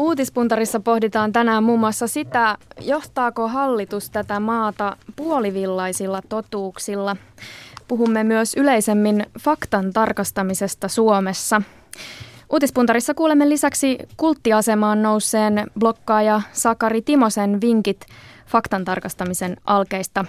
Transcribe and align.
Uutispuntarissa 0.00 0.80
pohditaan 0.80 1.32
tänään 1.32 1.64
muun 1.64 1.80
muassa 1.80 2.06
sitä, 2.06 2.58
johtaako 2.80 3.48
hallitus 3.48 4.10
tätä 4.10 4.40
maata 4.40 4.96
puolivillaisilla 5.16 6.22
totuuksilla. 6.28 7.16
Puhumme 7.88 8.24
myös 8.24 8.54
yleisemmin 8.54 9.26
faktan 9.40 9.92
tarkastamisesta 9.92 10.88
Suomessa. 10.88 11.62
Uutispuntarissa 12.52 13.14
kuulemme 13.14 13.48
lisäksi 13.48 13.98
kulttiasemaan 14.16 15.02
nousseen 15.02 15.66
blokkaaja 15.78 16.42
Sakari 16.52 17.02
Timosen 17.02 17.60
vinkit 17.60 18.00
faktan 18.46 18.84
tarkastamisen 18.84 19.56
alkeista. 19.64 20.24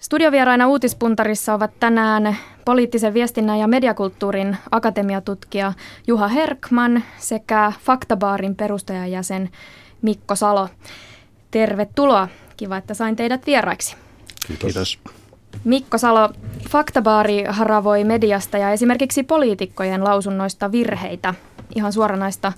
Studiovieraina 0.00 0.66
Uutispuntarissa 0.66 1.54
ovat 1.54 1.70
tänään 1.80 2.36
poliittisen 2.64 3.14
viestinnän 3.14 3.58
ja 3.58 3.68
mediakulttuurin 3.68 4.56
akatemiatutkija 4.70 5.72
Juha 6.06 6.28
Herkman 6.28 7.02
sekä 7.18 7.72
Faktabaarin 7.84 8.56
perustajajäsen 8.56 9.50
Mikko 10.02 10.36
Salo. 10.36 10.68
Tervetuloa. 11.50 12.28
Kiva, 12.56 12.76
että 12.76 12.94
sain 12.94 13.16
teidät 13.16 13.46
vieraiksi. 13.46 13.96
Kiitos. 14.46 14.66
Kiitos. 14.66 14.98
Mikko 15.64 15.98
Salo, 15.98 16.28
Faktabaari 16.70 17.44
haravoi 17.48 18.04
mediasta 18.04 18.58
ja 18.58 18.70
esimerkiksi 18.72 19.22
poliitikkojen 19.22 20.04
lausunnoista 20.04 20.72
virheitä, 20.72 21.34
ihan 21.74 21.92
suoranaista 21.92 22.52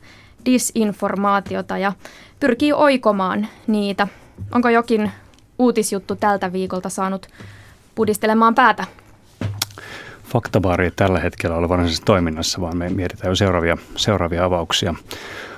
disinformaatiota 0.45 1.79
ja 1.79 1.93
pyrkii 2.41 2.73
oikomaan 2.73 3.49
niitä. 3.66 4.09
Onko 4.52 4.69
jokin 4.69 5.11
uutisjuttu 5.61 6.17
tältä 6.17 6.53
viikolta 6.53 6.89
saanut 6.89 7.27
pudistelemaan 7.95 8.55
päätä? 8.55 8.85
Faktabaari 10.25 10.85
ei 10.85 10.91
tällä 10.91 11.21
hetkellä 11.21 11.57
ole 11.57 11.69
varsinaisessa 11.69 12.05
toiminnassa, 12.05 12.61
vaan 12.61 12.77
me 12.77 12.89
mietitään 12.89 13.31
jo 13.31 13.35
seuraavia, 13.35 13.77
seuraavia 13.97 14.45
avauksia. 14.45 14.95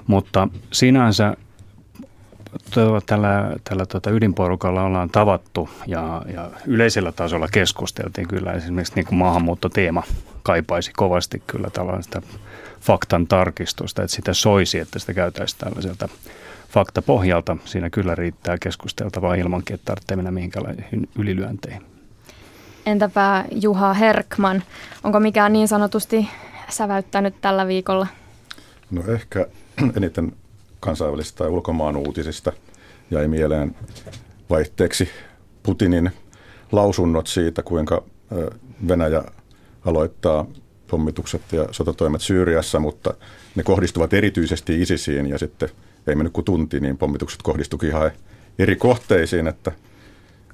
Mutta 0.06 0.48
sinänsä 0.72 1.36
tällä, 3.06 3.56
tällä 3.64 3.86
tuota 3.86 4.10
ydinporukalla 4.10 4.82
ollaan 4.82 5.10
tavattu 5.10 5.68
ja, 5.86 6.22
ja 6.34 6.50
yleisellä 6.66 7.12
tasolla 7.12 7.48
keskusteltiin 7.48 8.28
kyllä. 8.28 8.52
Esimerkiksi 8.52 8.94
niin 8.94 9.06
kuin 9.06 9.18
maahanmuuttoteema 9.18 10.02
kaipaisi 10.42 10.92
kovasti 10.96 11.42
kyllä 11.46 11.70
tällaista 11.70 12.22
faktan 12.80 13.26
tarkistusta, 13.26 14.02
että 14.02 14.16
sitä 14.16 14.34
soisi, 14.34 14.78
että 14.78 14.98
sitä 14.98 15.14
käytäisiin 15.14 15.58
tällaiselta 15.58 16.08
faktapohjalta. 16.72 17.56
Siinä 17.64 17.90
kyllä 17.90 18.14
riittää 18.14 18.58
keskusteltavaa 18.58 19.34
ilmankin, 19.34 19.74
että 19.74 19.84
tarvitsee 19.84 20.16
mennä 20.16 20.30
mihinkälaisiin 20.30 21.08
ylilyönteihin. 21.18 21.82
Entäpä 22.86 23.44
Juha 23.50 23.94
Herkman, 23.94 24.62
onko 25.04 25.20
mikään 25.20 25.52
niin 25.52 25.68
sanotusti 25.68 26.28
säväyttänyt 26.68 27.34
tällä 27.40 27.66
viikolla? 27.66 28.06
No 28.90 29.02
ehkä 29.12 29.46
eniten 29.96 30.32
kansainvälisistä 30.80 31.38
tai 31.38 31.48
ulkomaan 31.48 31.96
uutisista 31.96 32.52
jäi 33.10 33.28
mieleen 33.28 33.76
vaihteeksi 34.50 35.08
Putinin 35.62 36.10
lausunnot 36.72 37.26
siitä, 37.26 37.62
kuinka 37.62 38.04
Venäjä 38.88 39.22
aloittaa 39.84 40.46
pommitukset 40.86 41.42
ja 41.52 41.68
sotatoimet 41.70 42.20
Syyriassa, 42.20 42.80
mutta 42.80 43.14
ne 43.54 43.62
kohdistuvat 43.62 44.12
erityisesti 44.12 44.82
ISISiin 44.82 45.26
ja 45.26 45.38
sitten 45.38 45.68
ei 46.06 46.14
mennyt 46.14 46.32
kuin 46.32 46.44
tunti, 46.44 46.80
niin 46.80 46.98
pommitukset 46.98 47.42
kohdistuikin 47.42 47.88
ihan 47.88 48.10
eri 48.58 48.76
kohteisiin, 48.76 49.46
että 49.46 49.72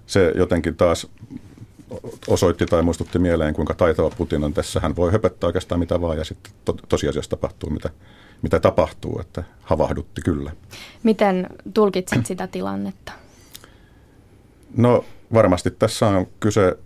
se 0.07 0.33
jotenkin 0.37 0.77
taas 0.77 1.07
osoitti 2.29 2.67
tai 2.67 2.83
muistutti 2.83 3.19
mieleen, 3.19 3.55
kuinka 3.55 3.75
taitava 3.75 4.11
Putin 4.11 4.45
on 4.45 4.53
tässä. 4.53 4.81
Hän 4.81 4.97
voi 4.97 5.13
höpöttää 5.13 5.47
oikeastaan 5.47 5.79
mitä 5.79 6.01
vaan 6.01 6.19
ja 6.19 6.25
sitten 6.25 6.53
to- 6.65 6.77
tosiasiassa 6.89 7.31
tapahtuu, 7.31 7.71
mitä, 7.71 7.91
mitä 8.43 8.61
tapahtuu, 8.61 9.21
että 9.21 9.45
havahdutti 9.63 10.21
kyllä. 10.21 10.53
Miten 11.03 11.47
tulkitsit 11.75 12.27
sitä 12.27 12.47
tilannetta? 12.47 13.13
No 14.77 15.05
varmasti 15.33 15.71
tässä 15.71 16.07
on 16.07 16.27
kyse 16.41 16.79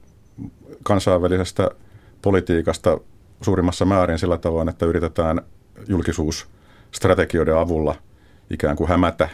kansainvälisestä 0.83 1.71
politiikasta 2.23 3.01
suurimmassa 3.43 3.85
määrin 3.85 4.19
sillä 4.19 4.39
tavoin, 4.39 4.69
että 4.69 4.87
yritetään 4.87 5.43
julkisuusstrategioiden 5.89 7.57
avulla 7.57 7.95
ikään 8.53 8.77
kuin 8.77 8.89
hämätä 8.89 9.29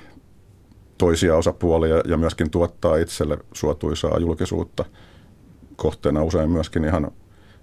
toisia 0.98 1.36
osapuolia 1.36 2.02
ja 2.04 2.16
myöskin 2.16 2.50
tuottaa 2.50 2.96
itselle 2.96 3.38
suotuisaa 3.52 4.18
julkisuutta– 4.18 4.84
kohteena 5.78 6.22
usein 6.22 6.50
myöskin 6.50 6.84
ihan 6.84 7.10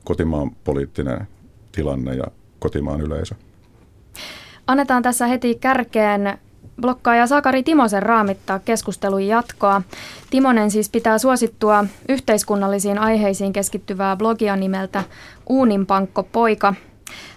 kotimaan 0.03 0.51
poliittinen 0.63 1.27
tilanne 1.71 2.13
ja 2.13 2.23
kotimaan 2.59 3.01
yleisö. 3.01 3.35
Annetaan 4.67 5.03
tässä 5.03 5.27
heti 5.27 5.55
kärkeen 5.55 6.37
blokkaaja 6.81 7.27
Sakari 7.27 7.63
Timosen 7.63 8.03
raamittaa 8.03 8.59
keskustelun 8.59 9.27
jatkoa. 9.27 9.81
Timonen 10.29 10.71
siis 10.71 10.89
pitää 10.89 11.17
suosittua 11.17 11.85
yhteiskunnallisiin 12.09 12.99
aiheisiin 12.99 13.53
keskittyvää 13.53 14.15
blogia 14.15 14.55
nimeltä 14.55 15.03
Uuninpankko 15.49 16.23
poika. 16.23 16.73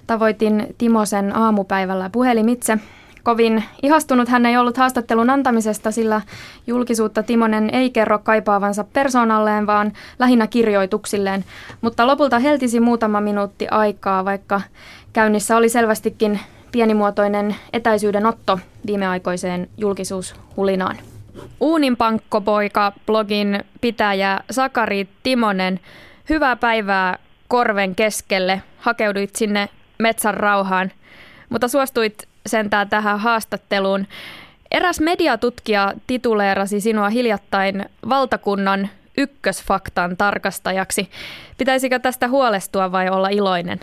Tavoitin 0.06 0.74
Timosen 0.78 1.36
aamupäivällä 1.36 2.10
puhelimitse 2.10 2.78
kovin 3.22 3.64
ihastunut 3.82 4.28
hän 4.28 4.46
ei 4.46 4.56
ollut 4.56 4.76
haastattelun 4.76 5.30
antamisesta, 5.30 5.90
sillä 5.90 6.20
julkisuutta 6.66 7.22
Timonen 7.22 7.70
ei 7.72 7.90
kerro 7.90 8.18
kaipaavansa 8.18 8.84
persoonalleen, 8.84 9.66
vaan 9.66 9.92
lähinnä 10.18 10.46
kirjoituksilleen. 10.46 11.44
Mutta 11.80 12.06
lopulta 12.06 12.38
heltisi 12.38 12.80
muutama 12.80 13.20
minuutti 13.20 13.68
aikaa, 13.70 14.24
vaikka 14.24 14.60
käynnissä 15.12 15.56
oli 15.56 15.68
selvästikin 15.68 16.40
pienimuotoinen 16.72 17.56
etäisyyden 17.72 18.26
otto 18.26 18.58
viimeaikoiseen 18.86 19.68
julkisuushulinaan. 19.76 20.96
Uuninpankkopoika 21.60 22.92
blogin 23.06 23.64
pitäjä 23.80 24.40
Sakari 24.50 25.08
Timonen, 25.22 25.80
hyvää 26.28 26.56
päivää 26.56 27.18
korven 27.48 27.94
keskelle. 27.94 28.62
Hakeuduit 28.78 29.36
sinne 29.36 29.68
metsän 29.98 30.34
rauhaan, 30.34 30.92
mutta 31.48 31.68
suostuit 31.68 32.28
sentään 32.48 32.88
tähän 32.88 33.20
haastatteluun. 33.20 34.06
Eräs 34.70 35.00
mediatutkija 35.00 35.92
tituleerasi 36.06 36.80
sinua 36.80 37.08
hiljattain 37.08 37.84
valtakunnan 38.08 38.88
ykkösfaktan 39.18 40.16
tarkastajaksi. 40.16 41.08
Pitäisikö 41.58 41.98
tästä 41.98 42.28
huolestua 42.28 42.92
vai 42.92 43.08
olla 43.08 43.28
iloinen? 43.28 43.78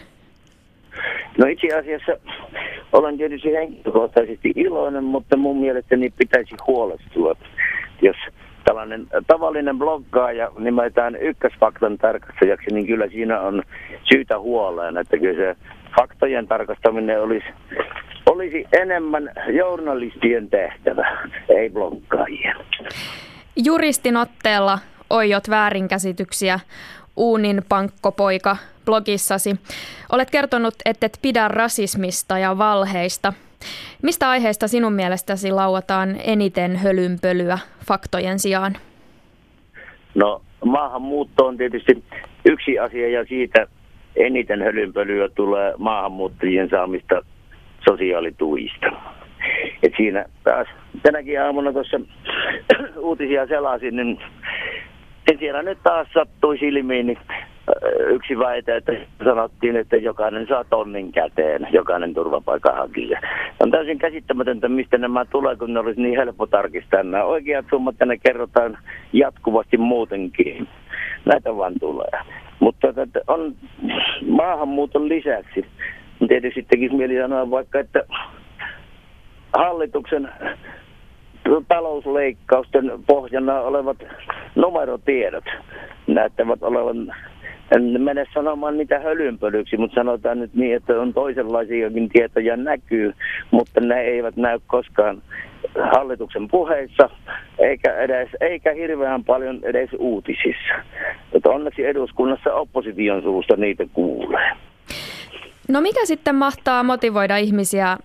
No 1.38 1.48
itse 1.48 1.68
asiassa 1.80 2.12
olen 2.94 3.18
tietysti 3.18 3.54
henkilökohtaisesti 3.54 4.54
iloinen, 4.56 5.04
mutta 5.04 5.38
mun 5.38 5.58
mielestäni 5.58 6.14
pitäisi 6.18 6.56
huolestua, 6.68 7.36
jos 8.02 8.16
tällainen 8.66 9.08
tavallinen 9.28 9.78
bloggaaja 9.78 10.52
nimetään 10.60 11.16
ykkösfaktan 11.16 11.98
tarkastajaksi, 11.98 12.74
niin 12.74 12.88
kyllä 12.88 13.08
siinä 13.08 13.40
on 13.40 13.64
syytä 14.04 14.40
huoleen, 14.40 14.98
että 14.98 15.18
kyllä 15.18 15.36
se 15.36 15.56
faktojen 16.00 16.48
tarkastaminen 16.48 17.22
olisi 17.22 17.46
olisi 18.26 18.68
enemmän 18.82 19.32
journalistien 19.54 20.50
tehtävä, 20.50 21.18
ei 21.50 21.70
bloggaajien. 21.70 22.56
Juristin 23.66 24.18
otteella 24.18 24.80
oiot 25.10 25.50
väärinkäsityksiä 25.50 26.60
Uunin 27.18 27.62
pankkopoika 27.70 28.58
blogissasi. 28.86 29.56
Olet 30.12 30.32
kertonut, 30.32 30.74
et 30.86 31.20
pidä 31.22 31.48
rasismista 31.48 32.38
ja 32.38 32.58
valheista. 32.58 33.34
Mistä 34.02 34.30
aiheesta 34.30 34.68
sinun 34.68 34.94
mielestäsi 34.94 35.52
lauataan 35.52 36.16
eniten 36.24 36.76
hölynpölyä 36.76 37.60
faktojen 37.88 38.40
sijaan? 38.40 38.78
No 40.16 40.42
maahanmuutto 40.66 41.46
on 41.46 41.58
tietysti 41.58 42.04
yksi 42.46 42.80
asia 42.80 43.10
ja 43.10 43.26
siitä 43.26 43.68
eniten 44.16 44.62
hölynpölyä 44.62 45.30
tulee 45.30 45.74
maahanmuuttajien 45.78 46.70
saamista 46.70 47.22
sosiaalituista. 47.90 48.88
Et 49.84 49.94
siinä 49.98 50.26
taas 50.44 50.68
tänäkin 51.04 51.42
aamuna 51.42 51.74
tuossa 51.74 52.00
uutisia 52.98 53.48
selasin, 53.48 53.96
niin 53.96 54.20
en 55.32 55.40
siellä 55.40 55.62
nyt 55.62 55.78
taas 55.84 56.08
sattui 56.14 56.58
silmiin 56.58 57.08
niin 57.08 57.18
yksi 58.08 58.40
väite, 58.40 58.76
että 58.76 58.92
sanottiin, 59.24 59.76
että 59.76 59.96
jokainen 59.98 60.48
saa 60.48 60.64
tonnin 60.64 61.12
käteen, 61.12 61.68
jokainen 61.72 62.14
turvapaikanhakija. 62.14 63.20
On 63.60 63.72
täysin 63.72 63.98
käsittämätöntä, 63.98 64.70
mistä 64.70 64.98
nämä 64.98 65.26
tulee, 65.26 65.56
kun 65.56 65.74
ne 65.74 65.80
olisi 65.80 66.02
niin 66.02 66.18
helppo 66.18 66.48
tarkistaa. 66.48 67.04
Nämä 67.04 67.24
oikeat 67.24 67.66
summat 67.70 67.96
ne 68.06 68.18
kerrotaan 68.18 68.78
jatkuvasti 69.14 69.78
muutenkin. 69.78 70.68
Näitä 71.26 71.58
vaan 71.58 71.74
tulee. 71.80 72.22
Mutta 72.60 72.88
on 73.28 73.56
maahanmuuton 74.28 75.10
lisäksi 75.10 75.66
tietysti 76.28 76.66
tekisi 76.70 76.96
mieli 76.96 77.22
sanoa 77.22 77.52
vaikka, 77.52 77.80
että 77.80 78.04
hallituksen 79.54 80.30
talousleikkausten 81.68 82.92
pohjana 83.08 83.62
olevat 83.62 83.98
numerotiedot 84.56 85.46
näyttävät 86.08 86.64
olevan 86.64 87.14
en 87.76 88.02
mene 88.02 88.26
sanomaan 88.34 88.78
niitä 88.78 89.00
hölynpölyksi, 89.00 89.78
mutta 89.78 89.96
sanotaan 89.96 90.40
nyt 90.40 90.54
niin, 90.54 90.76
että 90.76 91.02
on 91.02 91.14
toisenlaisiakin 91.14 92.10
tietoja 92.10 92.58
näkyy, 92.58 93.14
mutta 93.52 93.82
ne 93.82 94.02
eivät 94.02 94.36
näy 94.36 94.60
koskaan 94.68 95.22
hallituksen 95.94 96.48
puheissa, 96.48 97.10
eikä, 97.60 97.96
edes, 97.98 98.30
eikä 98.42 98.74
hirveän 98.74 99.24
paljon 99.24 99.60
edes 99.64 99.90
uutisissa. 99.98 100.74
Että 101.34 101.50
onneksi 101.50 101.86
eduskunnassa 101.86 102.54
opposition 102.54 103.22
suusta 103.22 103.56
niitä 103.56 103.86
kuulee. 103.94 104.52
No 105.68 105.82
mikä 105.82 106.06
sitten 106.06 106.36
mahtaa 106.36 106.84
motivoida 106.84 107.38
ihmisiä 107.38 107.98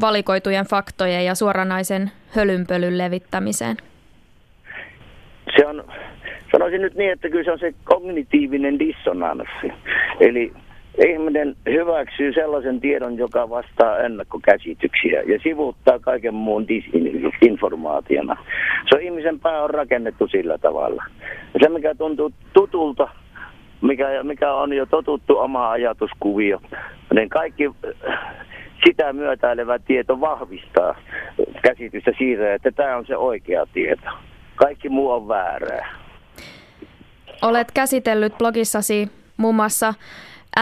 valikoitujen 0.00 0.66
faktojen 0.66 1.24
ja 1.24 1.34
suoranaisen 1.34 2.10
hölynpölyn 2.28 2.98
levittämiseen? 2.98 3.76
Se 5.56 5.66
on, 5.66 5.84
sanoisin 6.52 6.82
nyt 6.82 6.94
niin, 6.94 7.12
että 7.12 7.28
kyllä 7.28 7.44
se 7.44 7.52
on 7.52 7.58
se 7.58 7.74
kognitiivinen 7.84 8.78
dissonanssi. 8.78 9.72
Eli 10.20 10.52
ihminen 11.06 11.56
hyväksyy 11.66 12.32
sellaisen 12.32 12.80
tiedon, 12.80 13.18
joka 13.18 13.50
vastaa 13.50 13.98
ennakkokäsityksiä 13.98 15.22
ja 15.22 15.38
sivuuttaa 15.42 15.98
kaiken 15.98 16.34
muun 16.34 16.68
disinformaationa. 16.68 18.36
Se 18.88 18.96
on 18.96 19.02
ihmisen 19.02 19.40
pää 19.40 19.62
on 19.62 19.70
rakennettu 19.70 20.28
sillä 20.28 20.58
tavalla. 20.58 21.04
Ja 21.54 21.60
se, 21.62 21.68
mikä 21.68 21.94
tuntuu 21.94 22.32
tutulta, 22.52 23.08
mikä, 23.84 24.22
mikä 24.22 24.54
on 24.54 24.72
jo 24.72 24.86
totuttu 24.86 25.38
oma 25.38 25.70
ajatuskuvio, 25.70 26.60
niin 27.14 27.28
kaikki 27.28 27.70
sitä 28.86 29.12
myötäilevä 29.12 29.78
tieto 29.78 30.20
vahvistaa 30.20 30.94
käsitystä 31.62 32.10
siitä, 32.18 32.54
että 32.54 32.70
tämä 32.70 32.96
on 32.96 33.06
se 33.06 33.16
oikea 33.16 33.66
tieto. 33.72 34.10
Kaikki 34.56 34.88
muu 34.88 35.10
on 35.10 35.28
väärää. 35.28 35.94
Olet 37.42 37.72
käsitellyt 37.74 38.38
blogissasi 38.38 39.08
muun 39.36 39.54
muassa 39.54 39.94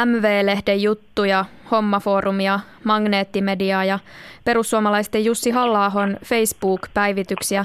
MV-lehden 0.05 0.83
juttuja, 0.83 1.45
Hommafoorumia, 1.71 2.61
Magneettimediaa 2.85 3.85
ja 3.85 3.99
perussuomalaisten 4.45 5.25
Jussi 5.25 5.51
halla 5.51 5.93
Facebook-päivityksiä. 6.25 7.65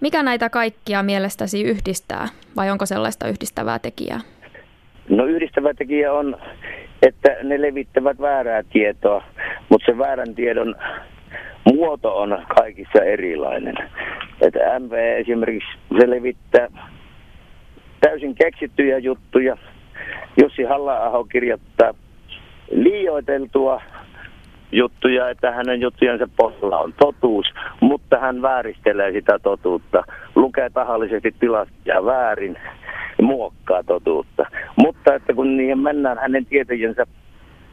Mikä 0.00 0.22
näitä 0.22 0.50
kaikkia 0.50 1.02
mielestäsi 1.02 1.62
yhdistää 1.62 2.28
vai 2.56 2.70
onko 2.70 2.86
sellaista 2.86 3.28
yhdistävää 3.28 3.78
tekijää? 3.78 4.20
No 5.08 5.24
yhdistävä 5.24 5.74
tekijä 5.74 6.12
on, 6.12 6.36
että 7.02 7.36
ne 7.42 7.60
levittävät 7.60 8.20
väärää 8.20 8.62
tietoa, 8.72 9.24
mutta 9.68 9.86
se 9.92 9.98
väärän 9.98 10.34
tiedon 10.34 10.74
muoto 11.64 12.16
on 12.16 12.44
kaikissa 12.56 13.04
erilainen. 13.04 13.74
Että 14.40 14.58
MV 14.80 14.92
esimerkiksi 14.92 15.68
se 16.00 16.10
levittää 16.10 16.68
täysin 18.00 18.34
keksittyjä 18.34 18.98
juttuja. 18.98 19.56
Jussi 20.42 20.62
halla 20.62 21.24
kirjoittaa 21.32 21.94
liioiteltua 22.70 23.80
juttuja, 24.72 25.30
että 25.30 25.50
hänen 25.50 25.80
juttujensa 25.80 26.28
pohjalla 26.36 26.78
on 26.78 26.92
totuus, 26.92 27.46
mutta 27.80 28.18
hän 28.18 28.42
vääristelee 28.42 29.12
sitä 29.12 29.38
totuutta, 29.38 30.04
lukee 30.34 30.70
tahallisesti 30.70 31.34
tilastoja 31.40 32.04
väärin 32.04 32.56
muokkaa 33.22 33.82
totuutta. 33.82 34.46
Mutta 34.76 35.14
että 35.14 35.34
kun 35.34 35.56
niihin 35.56 35.78
mennään 35.78 36.18
hänen 36.18 36.46
tietojensä 36.46 37.06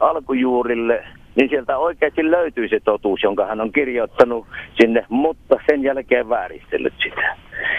alkujuurille, 0.00 1.04
niin 1.34 1.48
sieltä 1.48 1.78
oikeasti 1.78 2.30
löytyy 2.30 2.68
se 2.68 2.80
totuus, 2.80 3.22
jonka 3.22 3.46
hän 3.46 3.60
on 3.60 3.72
kirjoittanut 3.72 4.46
sinne, 4.80 5.06
mutta 5.08 5.56
sen 5.70 5.82
jälkeen 5.82 6.28
vääristellyt 6.28 6.94
sitä. 7.02 7.36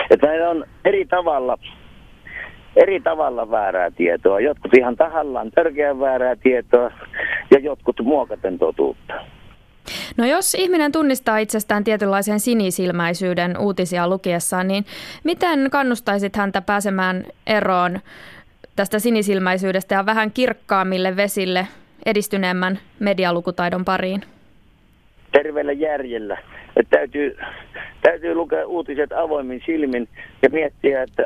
Että 0.09 0.27
näin 0.27 0.47
on 0.47 0.65
eri 0.85 1.05
tavalla, 1.05 1.57
eri 2.75 2.99
tavalla 2.99 3.51
väärää 3.51 3.91
tietoa. 3.91 4.39
Jotkut 4.39 4.77
ihan 4.77 4.95
tahallaan 4.95 5.51
törkeän 5.51 5.99
väärää 5.99 6.35
tietoa 6.35 6.91
ja 7.51 7.59
jotkut 7.59 7.99
muokaten 8.03 8.59
totuutta. 8.59 9.13
No 10.17 10.25
jos 10.25 10.55
ihminen 10.55 10.91
tunnistaa 10.91 11.37
itsestään 11.37 11.83
tietynlaisen 11.83 12.39
sinisilmäisyyden 12.39 13.57
uutisia 13.57 14.07
lukiessaan, 14.07 14.67
niin 14.67 14.85
miten 15.23 15.69
kannustaisit 15.71 16.35
häntä 16.35 16.61
pääsemään 16.61 17.23
eroon 17.47 17.99
tästä 18.75 18.99
sinisilmäisyydestä 18.99 19.95
ja 19.95 20.05
vähän 20.05 20.31
kirkkaammille 20.31 21.15
vesille 21.15 21.67
edistyneemmän 22.05 22.79
medialukutaidon 22.99 23.85
pariin? 23.85 24.21
Terveellä 25.31 25.71
järjellä. 25.71 26.37
Että 26.75 26.97
täytyy, 26.97 27.37
täytyy 28.01 28.33
lukea 28.35 28.67
uutiset 28.67 29.11
avoimin 29.11 29.61
silmin 29.65 30.09
ja 30.41 30.49
miettiä, 30.49 31.03
että 31.03 31.25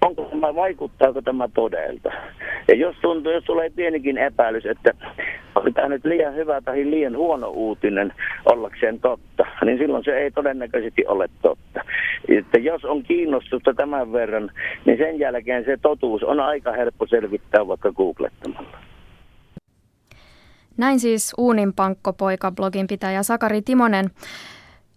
onko 0.00 0.22
tämä, 0.22 0.54
vaikuttaako 0.54 1.22
tämä 1.22 1.48
todelta. 1.54 2.10
Ja 2.68 2.74
jos, 2.74 2.96
tuntuu, 3.02 3.32
jos 3.32 3.44
tulee 3.44 3.70
pienikin 3.70 4.18
epäilys, 4.18 4.66
että 4.66 4.94
on 5.54 5.74
tämä 5.74 5.88
nyt 5.88 6.04
liian 6.04 6.34
hyvä 6.34 6.60
tai 6.60 6.90
liian 6.90 7.16
huono 7.16 7.48
uutinen 7.48 8.12
ollakseen 8.44 9.00
totta, 9.00 9.46
niin 9.64 9.78
silloin 9.78 10.04
se 10.04 10.18
ei 10.18 10.30
todennäköisesti 10.30 11.06
ole 11.06 11.28
totta. 11.42 11.80
Että 12.28 12.58
jos 12.58 12.84
on 12.84 13.02
kiinnostusta 13.02 13.74
tämän 13.74 14.12
verran, 14.12 14.50
niin 14.84 14.98
sen 14.98 15.18
jälkeen 15.18 15.64
se 15.64 15.78
totuus 15.82 16.22
on 16.22 16.40
aika 16.40 16.72
helppo 16.72 17.06
selvittää 17.06 17.68
vaikka 17.68 17.92
googlettamalla. 17.92 18.78
Näin 20.76 21.00
siis 21.00 21.34
Uunin 21.38 21.72
pankkopoika 21.72 22.50
blogin 22.50 22.86
pitäjä 22.86 23.22
Sakari 23.22 23.62
Timonen. 23.62 24.10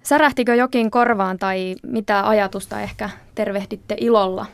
Särähtikö 0.04 0.56
jokin 0.56 0.92
korvaan 0.92 1.38
tai 1.38 1.76
mitä 1.84 2.30
ajatusta 2.30 2.82
ehkä 2.82 3.10
tervehditte 3.36 3.96
ilolla 4.00 4.46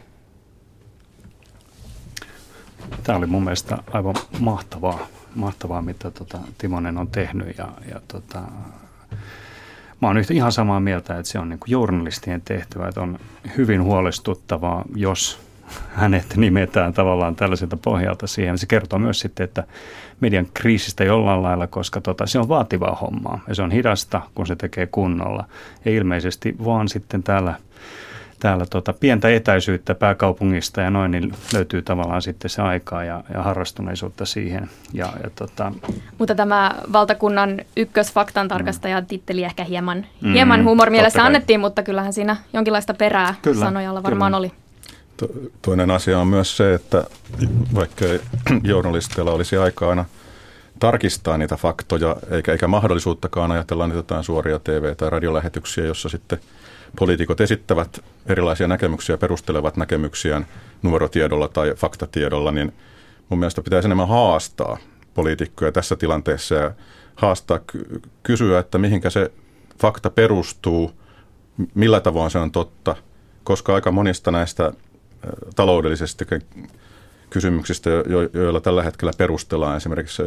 Tämä 3.03 3.17
oli 3.17 3.27
mun 3.27 3.43
mielestä 3.43 3.77
aivan 3.91 4.15
mahtavaa, 4.39 5.07
mahtavaa 5.35 5.81
mitä 5.81 6.11
tota 6.11 6.37
Timonen 6.57 6.97
on 6.97 7.07
tehnyt 7.07 7.57
ja, 7.57 7.67
ja 7.89 8.01
tota, 8.07 8.39
mä 10.01 10.07
oon 10.07 10.17
ihan 10.31 10.51
samaa 10.51 10.79
mieltä, 10.79 11.17
että 11.19 11.31
se 11.31 11.39
on 11.39 11.49
niin 11.49 11.59
journalistien 11.67 12.41
tehtävä, 12.41 12.87
että 12.87 13.01
on 13.01 13.19
hyvin 13.57 13.83
huolestuttavaa, 13.83 14.85
jos 14.95 15.39
hänet 15.93 16.35
nimetään 16.35 16.93
tavallaan 16.93 17.35
tällaiselta 17.35 17.77
pohjalta 17.77 18.27
siihen. 18.27 18.57
Se 18.57 18.65
kertoo 18.65 18.99
myös 18.99 19.19
sitten, 19.19 19.43
että 19.43 19.63
median 20.19 20.47
kriisistä 20.53 21.03
jollain 21.03 21.43
lailla, 21.43 21.67
koska 21.67 22.01
tota, 22.01 22.25
se 22.27 22.39
on 22.39 22.49
vaativaa 22.49 22.95
hommaa 22.95 23.39
ja 23.47 23.55
se 23.55 23.61
on 23.61 23.71
hidasta, 23.71 24.21
kun 24.35 24.47
se 24.47 24.55
tekee 24.55 24.87
kunnolla. 24.87 25.45
Ja 25.85 25.91
ilmeisesti 25.91 26.55
vaan 26.65 26.89
sitten 26.89 27.23
täällä– 27.23 27.55
täällä 28.41 28.65
tota, 28.65 28.93
pientä 28.93 29.29
etäisyyttä 29.29 29.95
pääkaupungista 29.95 30.81
ja 30.81 30.89
noin, 30.89 31.11
niin 31.11 31.33
löytyy 31.53 31.81
tavallaan 31.81 32.21
sitten 32.21 32.49
se 32.49 32.61
aikaa 32.61 33.03
ja, 33.03 33.23
ja 33.33 33.43
harrastuneisuutta 33.43 34.25
siihen. 34.25 34.69
Ja, 34.93 35.13
ja 35.23 35.29
tota... 35.35 35.71
Mutta 36.17 36.35
tämä 36.35 36.75
valtakunnan 36.93 37.61
ykkösfaktan 37.77 38.47
tarkastaja 38.47 39.01
mm. 39.01 39.07
titteli 39.07 39.43
ehkä 39.43 39.63
hieman, 39.63 40.05
mm, 40.21 40.33
hieman 40.33 40.63
huumorimielessä 40.63 41.25
annettiin, 41.25 41.59
mutta 41.59 41.83
kyllähän 41.83 42.13
siinä 42.13 42.35
jonkinlaista 42.53 42.93
perää 42.93 43.35
kyllä, 43.41 43.65
sanojalla 43.65 44.03
varmaan 44.03 44.31
kyllä. 44.31 44.37
oli. 44.37 44.51
toinen 45.61 45.91
asia 45.91 46.19
on 46.19 46.27
myös 46.27 46.57
se, 46.57 46.73
että 46.73 47.03
vaikka 47.75 48.05
journalisteilla 48.63 49.31
olisi 49.31 49.57
aikaa 49.57 49.89
aina 49.89 50.05
tarkistaa 50.79 51.37
niitä 51.37 51.55
faktoja, 51.55 52.15
eikä, 52.31 52.51
eikä 52.51 52.67
mahdollisuuttakaan 52.67 53.51
ajatella 53.51 53.87
niitä 53.87 53.99
jotain 53.99 54.23
suoria 54.23 54.59
TV- 54.59 54.95
tai 54.97 55.09
radiolähetyksiä, 55.09 55.85
jossa 55.85 56.09
sitten– 56.09 56.39
poliitikot 56.99 57.41
esittävät 57.41 58.03
erilaisia 58.25 58.67
näkemyksiä, 58.67 59.17
perustelevat 59.17 59.77
näkemyksiään 59.77 60.45
numerotiedolla 60.81 61.47
tai 61.47 61.73
faktatiedolla, 61.75 62.51
niin 62.51 62.73
mun 63.29 63.39
mielestä 63.39 63.61
pitäisi 63.61 63.87
enemmän 63.87 64.07
haastaa 64.07 64.77
poliitikkoja 65.13 65.71
tässä 65.71 65.95
tilanteessa 65.95 66.55
ja 66.55 66.71
haastaa, 67.15 67.59
kysyä, 68.23 68.59
että 68.59 68.77
mihinkä 68.77 69.09
se 69.09 69.31
fakta 69.81 70.09
perustuu, 70.09 70.91
millä 71.73 71.99
tavoin 71.99 72.31
se 72.31 72.39
on 72.39 72.51
totta, 72.51 72.95
koska 73.43 73.75
aika 73.75 73.91
monista 73.91 74.31
näistä 74.31 74.73
taloudellisesti 75.55 76.25
kysymyksistä, 77.31 77.89
joilla 78.33 78.61
tällä 78.61 78.83
hetkellä 78.83 79.11
perustellaan 79.17 79.77
esimerkiksi 79.77 80.23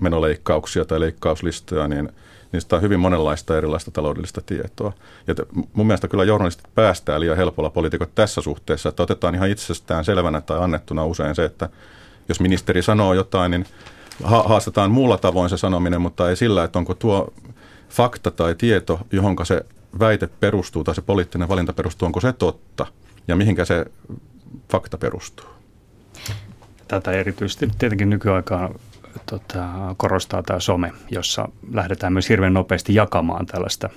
menoleikkauksia 0.00 0.84
tai 0.84 1.00
leikkauslistoja, 1.00 1.88
niin– 1.88 2.08
niistä 2.52 2.76
on 2.76 2.82
hyvin 2.82 3.00
monenlaista 3.00 3.58
erilaista 3.58 3.90
taloudellista 3.90 4.40
tietoa. 4.40 4.92
Ja 5.26 5.34
mun 5.72 5.86
mielestä 5.86 6.08
kyllä 6.08 6.24
journalistit 6.24 6.74
päästää 6.74 7.20
liian 7.20 7.36
helpolla 7.36 7.70
poliitikot 7.70 8.14
tässä 8.14 8.40
suhteessa, 8.40 8.88
että 8.88 9.02
otetaan 9.02 9.34
ihan 9.34 9.50
itsestään 9.50 10.04
selvänä 10.04 10.40
tai 10.40 10.62
annettuna 10.62 11.04
usein 11.04 11.34
se, 11.34 11.44
että 11.44 11.68
jos 12.28 12.40
ministeri 12.40 12.82
sanoo 12.82 13.14
jotain, 13.14 13.50
niin 13.50 13.66
haastetaan 14.24 14.90
muulla 14.90 15.18
tavoin 15.18 15.50
se 15.50 15.56
sanominen, 15.56 16.00
mutta 16.00 16.30
ei 16.30 16.36
sillä, 16.36 16.64
että 16.64 16.78
onko 16.78 16.94
tuo 16.94 17.32
fakta 17.88 18.30
tai 18.30 18.54
tieto, 18.54 19.00
johon 19.12 19.36
se 19.42 19.64
väite 19.98 20.28
perustuu 20.40 20.84
tai 20.84 20.94
se 20.94 21.02
poliittinen 21.02 21.48
valinta 21.48 21.72
perustuu, 21.72 22.06
onko 22.06 22.20
se 22.20 22.32
totta 22.32 22.86
ja 23.28 23.36
mihinkä 23.36 23.64
se 23.64 23.86
fakta 24.70 24.98
perustuu. 24.98 25.57
Tätä 26.88 27.10
erityisesti 27.10 27.70
tietenkin 27.78 28.10
nykyaikaan 28.10 28.74
tota, 29.26 29.64
korostaa 29.96 30.42
tämä 30.42 30.60
some, 30.60 30.92
jossa 31.10 31.48
lähdetään 31.72 32.12
myös 32.12 32.28
hirveän 32.28 32.54
nopeasti 32.54 32.94
jakamaan 32.94 33.46
tällaista 33.46 33.88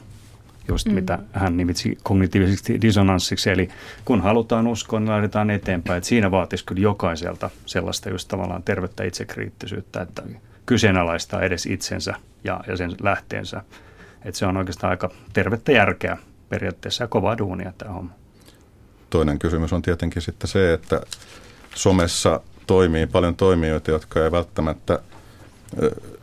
just 0.68 0.88
mm. 0.88 0.94
mitä 0.94 1.20
hän 1.34 1.58
nimitsi 1.58 1.98
kognitiiviseksi 2.04 2.82
disonanssiksi. 2.82 3.50
Eli 3.50 3.70
kun 4.06 4.22
halutaan 4.22 4.68
uskoa, 4.68 5.00
niin 5.00 5.10
laitetaan 5.10 5.50
eteenpäin. 5.50 5.98
Että 5.98 6.08
siinä 6.08 6.32
vaatisi 6.32 6.66
kyllä 6.66 6.82
jokaiselta 6.82 7.50
sellaista 7.66 8.10
just 8.10 8.28
tavallaan 8.28 8.63
tervettä 8.63 9.04
itsekriittisyyttä, 9.04 10.01
että 10.01 10.24
kyseenalaistaa 10.66 11.42
edes 11.42 11.66
itsensä 11.66 12.13
ja, 12.44 12.63
ja 12.68 12.78
sen 12.78 12.92
lähteensä. 13.04 13.63
Että 14.25 14.40
se 14.40 14.46
on 14.46 14.58
oikeastaan 14.58 14.92
aika 14.92 15.10
tervettä 15.34 15.72
järkeä 15.72 16.18
periaatteessa 16.50 17.04
ja 17.04 17.08
kovaa 17.08 17.38
duunia 17.38 17.74
tämä 17.78 17.92
homma. 17.94 18.12
Toinen 19.10 19.40
kysymys 19.40 19.74
on 19.74 19.82
tietenkin 19.82 20.22
sitten 20.22 20.48
se, 20.48 20.74
että 20.74 21.01
somessa 21.75 22.42
toimii 22.68 23.08
paljon 23.08 23.36
toimijoita, 23.36 23.92
jotka 23.92 24.24
ei 24.24 24.32
välttämättä 24.32 25.00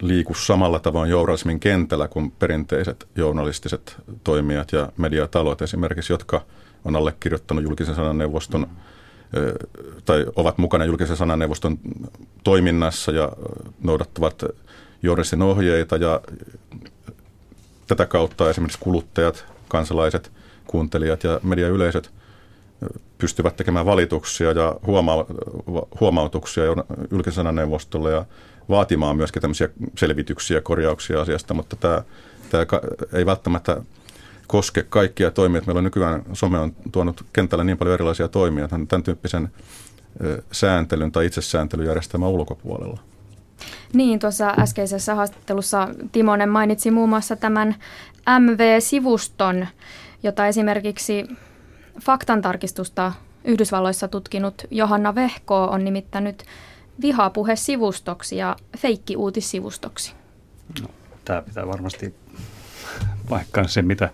liiku 0.00 0.34
samalla 0.34 0.78
tavoin 0.78 1.10
journalismin 1.10 1.60
kentällä 1.60 2.08
kuin 2.08 2.30
perinteiset 2.30 3.08
journalistiset 3.16 3.96
toimijat 4.24 4.72
ja 4.72 4.92
mediatalot 4.96 5.62
esimerkiksi, 5.62 6.12
jotka 6.12 6.40
on 6.84 6.96
allekirjoittanut 6.96 7.64
julkisen 7.64 7.94
sananneuvoston 7.94 8.66
tai 10.04 10.26
ovat 10.36 10.58
mukana 10.58 10.84
julkisen 10.84 11.16
sananneuvoston 11.16 11.78
toiminnassa 12.44 13.12
ja 13.12 13.32
noudattavat 13.82 14.44
journalistin 15.02 15.42
ohjeita 15.42 15.96
ja 15.96 16.20
tätä 17.86 18.06
kautta 18.06 18.50
esimerkiksi 18.50 18.78
kuluttajat, 18.80 19.44
kansalaiset, 19.68 20.32
kuuntelijat 20.66 21.24
ja 21.24 21.40
mediayleisöt 21.42 22.10
pystyvät 23.18 23.56
tekemään 23.56 23.86
valituksia 23.86 24.52
ja 24.52 24.76
huoma- 24.86 25.26
huomautuksia 26.00 26.64
julkisen 27.10 27.34
sananeuvostolle 27.34 28.10
ja 28.12 28.24
vaatimaan 28.68 29.16
myöskin 29.16 29.42
tämmöisiä 29.42 29.68
selvityksiä 29.96 30.56
ja 30.56 30.60
korjauksia 30.60 31.20
asiasta, 31.20 31.54
mutta 31.54 31.76
tämä, 31.76 32.02
tämä 32.50 32.64
ei 33.12 33.26
välttämättä 33.26 33.82
koske 34.46 34.82
kaikkia 34.82 35.30
toimia. 35.30 35.62
Meillä 35.66 35.78
on 35.78 35.84
nykyään, 35.84 36.22
some 36.32 36.58
on 36.58 36.72
tuonut 36.92 37.24
kentällä 37.32 37.64
niin 37.64 37.78
paljon 37.78 37.94
erilaisia 37.94 38.28
toimia, 38.28 38.68
tämän 38.68 39.02
tyyppisen 39.02 39.48
sääntelyn 40.52 41.12
tai 41.12 41.26
itsesääntelyjärjestelmän 41.26 42.28
ulkopuolella. 42.28 42.98
Niin, 43.92 44.18
tuossa 44.18 44.54
äskeisessä 44.58 45.14
haastattelussa 45.14 45.88
Timonen 46.12 46.48
mainitsi 46.48 46.90
muun 46.90 47.08
muassa 47.08 47.36
tämän 47.36 47.74
MV-sivuston, 48.40 49.66
jota 50.22 50.46
esimerkiksi 50.46 51.24
faktantarkistusta 52.00 53.12
Yhdysvalloissa 53.44 54.08
tutkinut 54.08 54.62
Johanna 54.70 55.14
Vehko 55.14 55.64
on 55.64 55.84
nimittänyt 55.84 56.44
vihapuhesivustoksi 57.00 58.36
ja 58.36 58.56
feikki-uutissivustoksi. 58.78 60.14
No, 60.82 60.88
tämä 61.24 61.42
pitää 61.42 61.66
varmasti 61.66 62.14
paikkaan 63.28 63.68
se, 63.68 63.82
mitä 63.82 64.10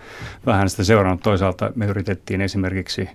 vähän 0.47 0.71
sitä 0.71 0.85
seurannut. 0.85 1.23
Toisaalta 1.23 1.73
me 1.75 1.87
yritettiin 1.87 2.41
esimerkiksi 2.41 3.09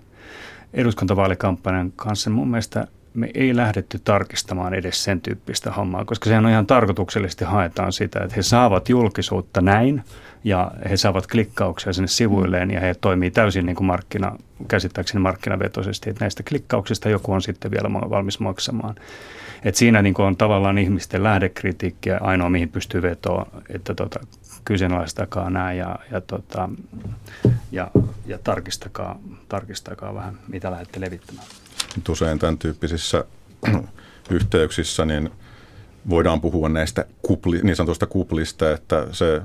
eduskuntavaalikampanjan 0.74 1.92
kanssa 1.96 2.30
mun 2.30 2.48
mielestä 2.48 2.86
me 3.14 3.30
ei 3.34 3.56
lähdetty 3.56 3.98
tarkistamaan 3.98 4.74
edes 4.74 5.04
sen 5.04 5.20
tyyppistä 5.20 5.72
hommaa, 5.72 6.04
koska 6.04 6.24
sehän 6.24 6.44
on 6.44 6.50
ihan 6.50 6.66
tarkoituksellisesti 6.66 7.44
haetaan 7.44 7.92
sitä, 7.92 8.20
että 8.22 8.36
he 8.36 8.42
saavat 8.42 8.88
julkisuutta 8.88 9.60
näin 9.60 10.02
ja 10.44 10.70
he 10.90 10.96
saavat 10.96 11.26
klikkauksia 11.26 11.92
sinne 11.92 12.08
sivuilleen 12.08 12.70
ja 12.70 12.80
he 12.80 12.94
toimii 13.00 13.30
täysin 13.30 13.66
niin 13.66 13.76
kuin 13.76 13.86
markkina, 13.86 14.36
käsittääkseni 14.68 15.22
markkinavetoisesti, 15.22 16.10
että 16.10 16.24
näistä 16.24 16.42
klikkauksista 16.42 17.08
joku 17.08 17.32
on 17.32 17.42
sitten 17.42 17.70
vielä 17.70 17.92
valmis 17.92 18.40
maksamaan. 18.40 18.94
Et 19.64 19.74
siinä 19.74 20.02
niin 20.02 20.20
on 20.20 20.36
tavallaan 20.36 20.78
ihmisten 20.78 21.22
lähdekritiikkiä 21.22 22.18
ainoa, 22.20 22.50
mihin 22.50 22.68
pystyy 22.68 23.02
vetoa, 23.02 23.46
että 23.68 23.94
tota, 23.94 24.20
kyseenalaistakaa 24.64 25.50
nämä 25.50 25.72
ja, 25.72 25.98
ja, 26.10 26.20
tota, 26.20 26.68
ja, 27.72 27.90
ja 28.26 28.38
tarkistakaa, 28.38 29.18
tarkistakaa 29.48 30.14
vähän, 30.14 30.38
mitä 30.48 30.70
lähdette 30.70 31.00
levittämään. 31.00 31.46
Usein 32.08 32.38
tämän 32.38 32.58
tyyppisissä 32.58 33.24
yhteyksissä 34.30 35.04
niin 35.04 35.30
voidaan 36.10 36.40
puhua 36.40 36.68
näistä 36.68 37.04
kupli, 37.22 37.60
niin 37.62 37.76
sanotusta 37.76 38.06
kuplista, 38.06 38.72
että 38.72 39.06
se 39.12 39.42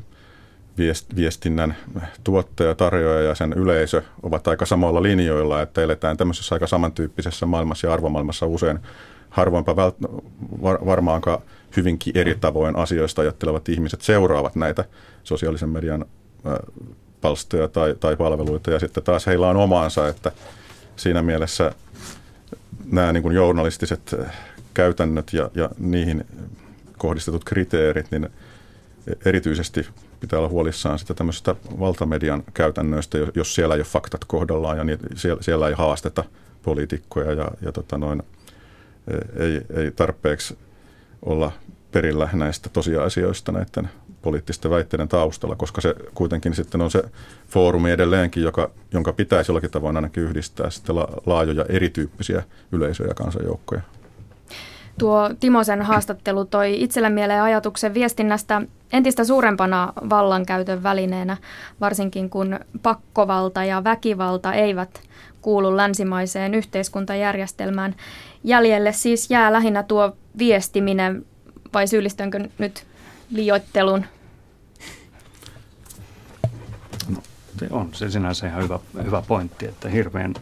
viestinnän 1.16 1.76
tuottaja, 2.24 2.76
tarjoaja 2.76 3.22
ja 3.22 3.36
sen 3.36 3.54
yleisö 3.54 4.02
ovat 4.24 4.48
aika 4.48 4.66
samoilla 4.66 5.04
linjoilla, 5.04 5.62
että 5.62 5.82
eletään 5.82 6.18
tämmöisessä 6.18 6.56
aika 6.56 6.68
samantyyppisessä 6.68 7.46
maailmassa 7.46 7.88
ja 7.88 7.94
arvomaailmassa 7.94 8.46
usein 8.46 8.80
harvoinpa 9.30 9.72
vält- 9.72 10.24
var- 10.62 10.86
varmaankaan 10.86 11.40
hyvinkin 11.78 12.18
eri 12.18 12.36
tavoin 12.36 12.76
asioista 12.76 13.22
ajattelevat 13.22 13.70
ihmiset 13.70 14.02
seuraavat 14.02 14.56
näitä 14.56 14.86
sosiaalisen 15.24 15.70
median 15.70 16.06
palstoja 17.22 17.68
tai, 17.68 17.96
tai 18.00 18.16
palveluita. 18.16 18.72
Ja 18.72 18.80
sitten 18.80 19.04
taas 19.04 19.26
heillä 19.26 19.50
on 19.50 19.58
omaansa, 19.58 20.08
että 20.08 20.32
siinä 20.96 21.22
mielessä 21.22 21.72
nämä 22.92 23.14
niin 23.14 23.24
kuin 23.24 23.36
journalistiset 23.36 24.16
käytännöt 24.74 25.34
ja, 25.34 25.50
ja 25.56 25.70
niihin 25.80 26.26
kohdistetut 26.98 27.44
kriteerit, 27.44 28.12
niin 28.12 28.30
erityisesti 29.26 29.88
pitää 30.20 30.40
olla 30.40 30.50
huolissaan 30.50 31.00
sitä 31.00 31.14
tämmöisestä 31.14 31.56
valtamedian 31.80 32.44
käytännöistä, 32.54 33.18
jos 33.36 33.56
siellä 33.56 33.76
ei 33.76 33.80
ole 33.80 33.86
faktat 33.86 34.26
kohdallaan 34.26 34.78
ja 34.78 34.84
niin 34.84 35.00
siellä, 35.16 35.44
siellä 35.44 35.68
ei 35.68 35.74
haasteta 35.74 36.24
poliitikkoja 36.64 37.34
ja, 37.34 37.52
ja 37.62 37.72
tota 37.72 37.98
noin, 37.98 38.24
ei, 39.40 39.62
ei 39.84 39.92
tarpeeksi 39.92 40.58
olla 41.22 41.52
perillä 41.92 42.30
näistä 42.34 42.70
tosiasioista 42.70 43.52
näiden 43.52 43.90
poliittisten 44.22 44.72
väitteiden 44.72 45.08
taustalla, 45.08 45.56
koska 45.56 45.82
se 45.82 45.96
kuitenkin 46.14 46.56
sitten 46.56 46.82
on 46.82 46.92
se 46.92 47.04
foorumi 47.48 47.92
edelleenkin, 47.92 48.44
joka, 48.44 48.72
jonka 48.94 49.14
pitäisi 49.14 49.52
jollakin 49.52 49.72
tavoin 49.72 49.96
ainakin 49.96 50.24
yhdistää 50.24 50.70
sitten 50.70 50.96
la, 50.96 51.08
laajoja 51.26 51.66
erityyppisiä 51.70 52.44
yleisöjä 52.72 53.08
ja 53.08 53.14
kansanjoukkoja. 53.14 53.82
Tuo 55.00 55.30
Timosen 55.40 55.82
haastattelu 55.82 56.46
toi 56.46 56.84
itselle 56.84 57.10
mieleen 57.10 57.42
ajatuksen 57.42 57.94
viestinnästä 57.94 58.62
entistä 58.94 59.24
suurempana 59.24 59.94
vallankäytön 60.10 60.84
välineenä, 60.84 61.38
varsinkin 61.82 62.30
kun 62.30 62.60
pakkovalta 62.84 63.64
ja 63.64 63.84
väkivalta 63.84 64.54
eivät 64.54 65.02
kuulu 65.42 65.78
länsimaiseen 65.78 66.54
yhteiskuntajärjestelmään. 66.54 67.96
Jäljelle 68.44 68.92
siis 68.92 69.32
jää 69.32 69.54
lähinnä 69.54 69.84
tuo 69.84 70.18
viestiminen, 70.38 71.26
vai 71.74 71.88
syyllistynkö 71.88 72.40
nyt 72.58 72.86
liioittelun? 73.32 74.06
No, 77.10 77.22
se 77.60 77.68
on 77.72 77.90
se 77.94 78.10
sinänsä 78.10 78.48
ihan 78.48 78.64
hyvä, 78.64 78.80
hyvä 79.04 79.24
pointti, 79.28 79.66
että 79.66 79.90
hirveän, 79.90 80.34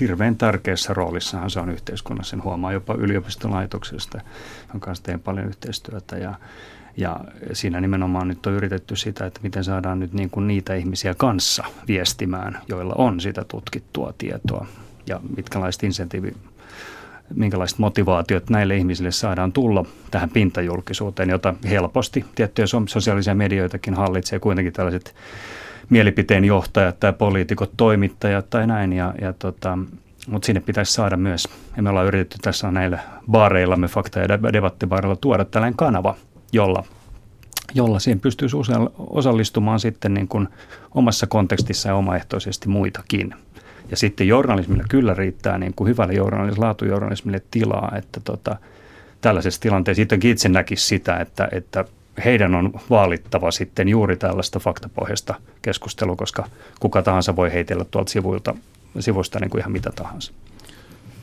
hirveän 0.00 0.36
tärkeässä 0.36 0.94
roolissahan 0.94 1.50
se 1.50 1.60
on 1.60 1.70
yhteiskunnassa. 1.70 2.30
Sen 2.30 2.44
huomaa 2.44 2.72
jopa 2.72 2.94
yliopistolaitoksesta, 2.94 4.20
jonka 4.72 4.84
kanssa 4.84 5.04
teen 5.04 5.20
paljon 5.20 5.46
yhteistyötä. 5.46 6.16
Ja 6.16 6.34
ja 6.96 7.20
siinä 7.52 7.80
nimenomaan 7.80 8.28
nyt 8.28 8.46
on 8.46 8.52
yritetty 8.52 8.96
sitä, 8.96 9.26
että 9.26 9.40
miten 9.42 9.64
saadaan 9.64 10.00
nyt 10.00 10.12
niin 10.12 10.30
kuin 10.30 10.46
niitä 10.46 10.74
ihmisiä 10.74 11.14
kanssa 11.14 11.64
viestimään, 11.88 12.58
joilla 12.68 12.94
on 12.98 13.20
sitä 13.20 13.44
tutkittua 13.44 14.14
tietoa. 14.18 14.66
Ja 15.06 15.20
mitkälaiset 15.36 15.82
insentiivi, 15.82 16.32
minkälaiset 17.34 17.78
motivaatiot 17.78 18.50
näille 18.50 18.76
ihmisille 18.76 19.12
saadaan 19.12 19.52
tulla 19.52 19.84
tähän 20.10 20.30
pintajulkisuuteen, 20.30 21.30
jota 21.30 21.54
helposti 21.70 22.24
tiettyjä 22.34 22.66
sosiaalisia 22.88 23.34
medioitakin 23.34 23.94
hallitsee. 23.94 24.38
Kuitenkin 24.38 24.72
tällaiset 24.72 25.14
mielipiteen 25.90 26.44
johtajat 26.44 27.00
tai 27.00 27.12
poliitikot, 27.12 27.70
toimittajat 27.76 28.50
tai 28.50 28.66
näin. 28.66 28.92
Ja, 28.92 29.14
ja 29.20 29.32
tota, 29.32 29.78
mutta 30.28 30.46
sinne 30.46 30.60
pitäisi 30.60 30.92
saada 30.92 31.16
myös, 31.16 31.48
ja 31.76 31.82
me 31.82 31.90
ollaan 31.90 32.06
yritetty 32.06 32.38
tässä 32.42 32.70
näillä 32.70 32.98
baareillamme, 33.30 33.86
fakta- 33.86 34.18
ja 34.18 34.28
debattibaareilla 34.28 35.16
tuoda 35.16 35.44
tällainen 35.44 35.76
kanava, 35.76 36.14
jolla, 36.52 36.84
jolla 37.74 37.98
siihen 37.98 38.20
pystyisi 38.20 38.56
osallistumaan 38.98 39.80
sitten 39.80 40.14
niin 40.14 40.28
kuin 40.28 40.48
omassa 40.94 41.26
kontekstissa 41.26 41.88
ja 41.88 41.94
omaehtoisesti 41.94 42.68
muitakin. 42.68 43.34
Ja 43.90 43.96
sitten 43.96 44.28
journalismilla 44.28 44.84
kyllä 44.88 45.14
riittää 45.14 45.58
niin 45.58 45.74
kuin 45.74 45.88
hyvälle 45.88 46.14
journalismille, 46.14 46.66
laatujournalismille 46.66 47.42
tilaa, 47.50 47.92
että 47.96 48.20
tota, 48.24 48.56
tällaisessa 49.20 49.60
tilanteessa 49.60 50.02
itse 50.24 50.48
näkisi 50.48 50.86
sitä, 50.86 51.16
että, 51.16 51.48
että 51.52 51.84
heidän 52.24 52.54
on 52.54 52.72
vaalittava 52.90 53.50
sitten 53.50 53.88
juuri 53.88 54.16
tällaista 54.16 54.58
faktapohjasta 54.58 55.34
keskustelua, 55.62 56.16
koska 56.16 56.48
kuka 56.80 57.02
tahansa 57.02 57.36
voi 57.36 57.52
heitellä 57.52 57.84
tuolta 57.90 58.10
sivuilta, 58.10 58.54
sivuista 59.00 59.40
niin 59.40 59.50
kuin 59.50 59.60
ihan 59.60 59.72
mitä 59.72 59.90
tahansa 59.96 60.32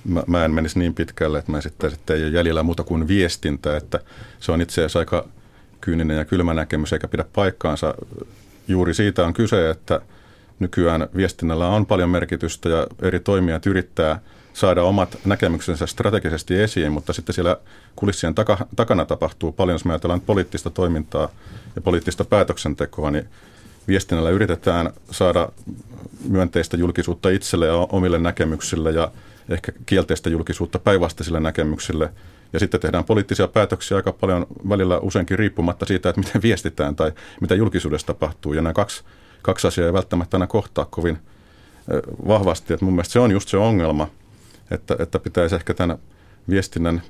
mä, 0.05 0.23
mä 0.27 0.45
en 0.45 0.53
menisi 0.53 0.79
niin 0.79 0.93
pitkälle, 0.93 1.39
että 1.39 1.51
mä 1.51 1.57
esittäisin, 1.57 1.99
että 1.99 2.13
ei 2.13 2.23
ole 2.23 2.31
jäljellä 2.31 2.63
muuta 2.63 2.83
kuin 2.83 3.07
viestintä, 3.07 3.77
että 3.77 3.99
se 4.39 4.51
on 4.51 4.61
itse 4.61 4.81
asiassa 4.81 4.99
aika 4.99 5.27
kyyninen 5.81 6.17
ja 6.17 6.25
kylmä 6.25 6.53
näkemys 6.53 6.93
eikä 6.93 7.07
pidä 7.07 7.25
paikkaansa. 7.33 7.93
Juuri 8.67 8.93
siitä 8.93 9.25
on 9.25 9.33
kyse, 9.33 9.69
että 9.69 10.01
nykyään 10.59 11.07
viestinnällä 11.15 11.67
on 11.67 11.85
paljon 11.85 12.09
merkitystä 12.09 12.69
ja 12.69 12.87
eri 13.01 13.19
toimijat 13.19 13.65
yrittää 13.65 14.19
saada 14.53 14.83
omat 14.83 15.17
näkemyksensä 15.25 15.85
strategisesti 15.85 16.61
esiin, 16.61 16.91
mutta 16.91 17.13
sitten 17.13 17.35
siellä 17.35 17.57
kulissien 17.95 18.35
takana 18.75 19.05
tapahtuu 19.05 19.51
paljon, 19.51 19.75
jos 19.75 19.85
me 19.85 19.93
ajatellaan 19.93 20.21
poliittista 20.21 20.69
toimintaa 20.69 21.29
ja 21.75 21.81
poliittista 21.81 22.25
päätöksentekoa, 22.25 23.11
niin 23.11 23.29
viestinnällä 23.87 24.29
yritetään 24.29 24.93
saada 25.11 25.49
myönteistä 26.29 26.77
julkisuutta 26.77 27.29
itselle 27.29 27.65
ja 27.65 27.73
omille 27.73 28.19
näkemyksille 28.19 28.91
ja 28.91 29.11
ehkä 29.49 29.71
kielteistä 29.85 30.29
julkisuutta 30.29 30.79
päinvastaisille 30.79 31.39
näkemyksille. 31.39 32.09
Ja 32.53 32.59
sitten 32.59 32.79
tehdään 32.79 33.03
poliittisia 33.03 33.47
päätöksiä 33.47 33.97
aika 33.97 34.11
paljon 34.11 34.47
välillä 34.69 34.99
useinkin 34.99 35.39
riippumatta 35.39 35.85
siitä, 35.85 36.09
että 36.09 36.21
miten 36.21 36.41
viestitään 36.41 36.95
tai 36.95 37.11
mitä 37.41 37.55
julkisuudessa 37.55 38.07
tapahtuu. 38.07 38.53
Ja 38.53 38.61
nämä 38.61 38.73
kaksi, 38.73 39.03
kaksi 39.41 39.67
asiaa 39.67 39.87
ei 39.87 39.93
välttämättä 39.93 40.37
aina 40.37 40.47
kohtaa 40.47 40.85
kovin 40.85 41.17
vahvasti. 42.27 42.73
Että 42.73 42.85
mun 42.85 42.93
mielestä 42.93 43.13
se 43.13 43.19
on 43.19 43.31
just 43.31 43.49
se 43.49 43.57
ongelma, 43.57 44.07
että, 44.73 44.95
että 44.99 45.19
pitäisi 45.19 45.55
ehkä 45.55 45.73
tämän 45.73 45.97
viestinnän 46.49 47.01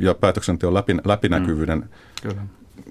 ja 0.00 0.14
päätöksenteon 0.14 0.74
läpinäkyvyyden 1.04 1.90
mm, 2.24 2.48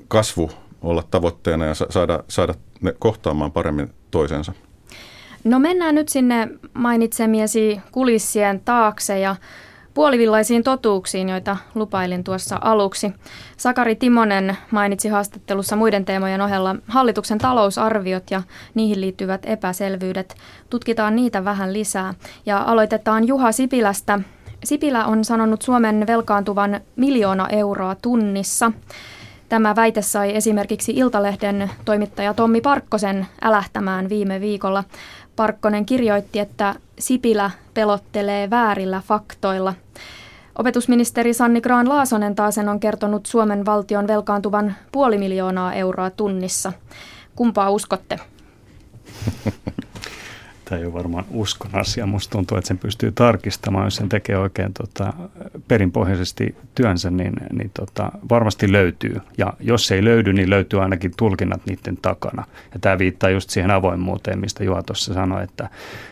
kasvu 0.07 0.51
olla 0.81 1.03
tavoitteena 1.11 1.65
ja 1.65 1.73
saada, 1.73 2.23
saada 2.27 2.53
ne 2.81 2.95
kohtaamaan 2.99 3.51
paremmin 3.51 3.93
toisensa. 4.11 4.53
No 5.43 5.59
mennään 5.59 5.95
nyt 5.95 6.09
sinne 6.09 6.49
mainitsemiesi 6.73 7.81
kulissien 7.91 8.59
taakse 8.59 9.19
ja 9.19 9.35
puolivillaisiin 9.95 10.63
totuuksiin, 10.63 11.29
joita 11.29 11.57
lupailin 11.75 12.23
tuossa 12.23 12.59
aluksi. 12.61 13.13
Sakari 13.57 13.95
Timonen 13.95 14.57
mainitsi 14.71 15.09
haastattelussa 15.09 15.75
muiden 15.75 16.05
teemojen 16.05 16.41
ohella 16.41 16.75
hallituksen 16.87 17.37
talousarviot 17.37 18.31
ja 18.31 18.41
niihin 18.73 19.01
liittyvät 19.01 19.41
epäselvyydet. 19.45 20.35
Tutkitaan 20.69 21.15
niitä 21.15 21.45
vähän 21.45 21.73
lisää 21.73 22.13
ja 22.45 22.63
aloitetaan 22.67 23.27
Juha 23.27 23.51
Sipilästä. 23.51 24.19
Sipilä 24.63 25.05
on 25.05 25.25
sanonut 25.25 25.61
Suomen 25.61 26.07
velkaantuvan 26.07 26.81
miljoona 26.95 27.47
euroa 27.49 27.95
tunnissa. 28.01 28.71
Tämä 29.49 29.75
väite 29.75 30.01
sai 30.01 30.35
esimerkiksi 30.35 30.91
Iltalehden 30.91 31.71
toimittaja 31.85 32.33
Tommi 32.33 32.61
Parkkosen 32.61 33.27
älähtämään 33.41 34.09
viime 34.09 34.41
viikolla. 34.41 34.83
Parkkonen 35.35 35.85
kirjoitti, 35.85 36.39
että 36.39 36.75
Sipilä 36.99 37.51
pelottelee 37.73 38.49
väärillä 38.49 39.01
faktoilla. 39.07 39.73
Opetusministeri 40.57 41.33
Sanni 41.33 41.61
Graan 41.61 41.89
Laasonen 41.89 42.35
taas 42.35 42.57
on 42.57 42.79
kertonut 42.79 43.25
Suomen 43.25 43.65
valtion 43.65 44.07
velkaantuvan 44.07 44.75
puoli 44.91 45.17
miljoonaa 45.17 45.73
euroa 45.73 46.09
tunnissa. 46.09 46.73
Kumpaa 47.35 47.69
uskotte? 47.69 48.19
Tämä 50.65 50.79
ei 50.79 50.85
ole 50.85 50.93
varmaan 50.93 51.25
uskon 51.29 51.75
asia. 51.75 52.05
Musta 52.05 52.31
tuntuu, 52.31 52.57
että 52.57 52.67
sen 52.67 52.77
pystyy 52.77 53.11
tarkistamaan, 53.11 53.85
jos 53.85 53.95
sen 53.95 54.09
tekee 54.09 54.37
oikein 54.37 54.73
tota, 54.73 55.13
perinpohjaisesti 55.67 56.55
työnsä, 56.75 57.11
niin, 57.11 57.33
niin 57.53 57.71
tota, 57.73 58.11
varmasti 58.29 58.71
löytyy. 58.71 59.21
Ja 59.37 59.53
jos 59.59 59.91
ei 59.91 60.03
löydy, 60.03 60.33
niin 60.33 60.49
löytyy 60.49 60.81
ainakin 60.81 61.11
tulkinnat 61.17 61.61
niiden 61.65 61.97
takana. 62.01 62.45
Ja 62.73 62.79
tämä 62.79 62.97
viittaa 62.97 63.29
just 63.29 63.49
siihen 63.49 63.71
avoimuuteen, 63.71 64.39
mistä 64.39 64.63
Juha 64.63 64.83
tuossa 64.83 65.13
sanoi, 65.13 65.43
että, 65.43 65.69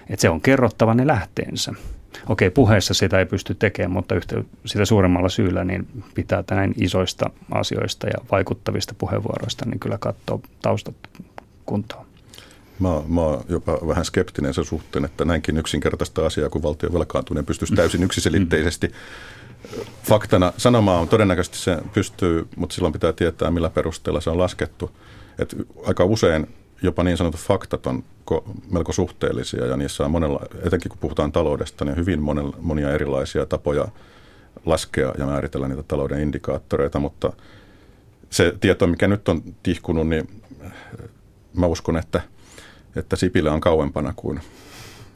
että 0.10 0.22
se 0.22 0.30
on 0.30 0.42
kerrottava 0.42 0.94
ne 0.94 1.08
lähteensä. 1.08 1.74
Okei, 2.30 2.50
puheessa 2.50 2.94
sitä 2.94 3.20
ei 3.20 3.26
pysty 3.26 3.56
tekemään, 3.56 3.92
mutta 3.92 4.16
yhtä, 4.16 4.44
sitä 4.66 4.86
suuremmalla 4.86 5.30
syyllä 5.30 5.64
niin 5.64 5.88
pitää 6.16 6.44
näin 6.52 6.74
isoista 6.78 7.30
asioista 7.52 8.08
ja 8.08 8.18
vaikuttavista 8.32 8.96
puheenvuoroista 8.98 9.66
niin 9.66 9.80
kyllä 9.80 9.98
katsoa 9.98 10.40
taustat 10.62 10.96
kuntoon. 11.66 12.03
Mä, 12.84 13.02
mä 13.08 13.22
oon 13.22 13.44
jopa 13.50 13.80
vähän 13.88 14.06
skeptinen 14.06 14.54
sen 14.54 14.66
suhteen, 14.66 15.06
että 15.06 15.26
näinkin 15.26 15.58
yksinkertaista 15.58 16.26
asiaa 16.26 16.50
kuin 16.50 16.64
valtion 16.64 16.94
velkaantuminen 16.94 17.46
pystyisi 17.46 17.76
täysin 17.76 18.04
yksiselitteisesti 18.04 18.92
faktana. 20.04 20.54
Sanomaan 20.58 21.02
on 21.02 21.08
todennäköisesti 21.08 21.58
se 21.58 21.78
pystyy, 21.94 22.48
mutta 22.56 22.76
silloin 22.76 22.94
pitää 22.94 23.14
tietää, 23.14 23.52
millä 23.52 23.70
perusteella 23.70 24.22
se 24.22 24.30
on 24.30 24.38
laskettu. 24.38 24.92
Et 25.40 25.56
aika 25.86 26.06
usein 26.06 26.48
jopa 26.82 27.04
niin 27.04 27.18
sanotut 27.18 27.42
faktat 27.42 27.88
on 27.88 28.04
melko 28.72 28.94
suhteellisia 28.94 29.66
ja 29.66 29.78
niissä 29.78 30.06
on 30.06 30.12
monella, 30.12 30.40
etenkin 30.66 30.90
kun 30.90 30.98
puhutaan 30.98 31.32
taloudesta, 31.32 31.86
niin 31.86 31.98
hyvin 31.98 32.22
monella, 32.22 32.58
monia 32.60 32.92
erilaisia 32.92 33.46
tapoja 33.46 33.88
laskea 34.66 35.14
ja 35.18 35.26
määritellä 35.26 35.68
niitä 35.68 35.84
talouden 35.84 36.20
indikaattoreita, 36.20 37.00
mutta 37.00 37.34
se 38.30 38.54
tieto, 38.60 38.88
mikä 38.88 39.08
nyt 39.08 39.30
on 39.30 39.44
tihkunut, 39.64 40.08
niin 40.08 40.42
mä 41.54 41.66
uskon, 41.66 41.98
että– 41.98 42.22
että 42.96 43.16
Sipilä 43.16 43.52
on 43.52 43.62
kauempana 43.62 44.14
kuin 44.16 44.40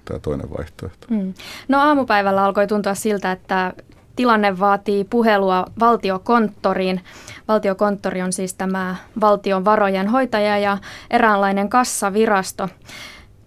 tämä 0.05 0.19
toinen 0.19 0.49
vaihtoehto. 0.57 1.07
Mm. 1.09 1.33
No 1.67 1.79
aamupäivällä 1.79 2.43
alkoi 2.43 2.67
tuntua 2.67 2.95
siltä, 2.95 3.31
että 3.31 3.73
tilanne 4.15 4.59
vaatii 4.59 5.03
puhelua 5.03 5.65
valtiokonttoriin. 5.79 7.01
Valtiokonttori 7.47 8.21
on 8.21 8.33
siis 8.33 8.53
tämä 8.53 8.95
valtion 9.21 9.65
varojen 9.65 10.07
hoitaja 10.07 10.57
ja 10.57 10.77
eräänlainen 11.09 11.69
kassavirasto. 11.69 12.69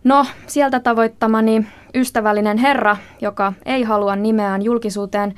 No, 0.05 0.27
sieltä 0.47 0.81
tavoittamani 0.81 1.67
ystävällinen 1.95 2.59
herra, 2.59 2.97
joka 3.21 3.53
ei 3.67 3.83
halua 3.83 4.17
nimeään 4.17 4.63
julkisuuteen, 4.63 5.35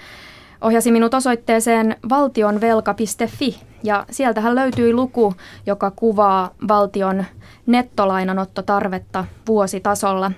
ohjasi 0.62 0.92
minut 0.92 1.14
osoitteeseen 1.14 1.96
valtionvelka.fi 2.08 3.60
ja 3.82 4.06
sieltähän 4.10 4.54
löytyi 4.54 4.92
luku, 4.92 5.34
joka 5.66 5.90
kuvaa 5.90 6.50
valtion 6.68 7.24
nettolainanottotarvetta 7.66 9.24
vuositasolla. 9.46 10.32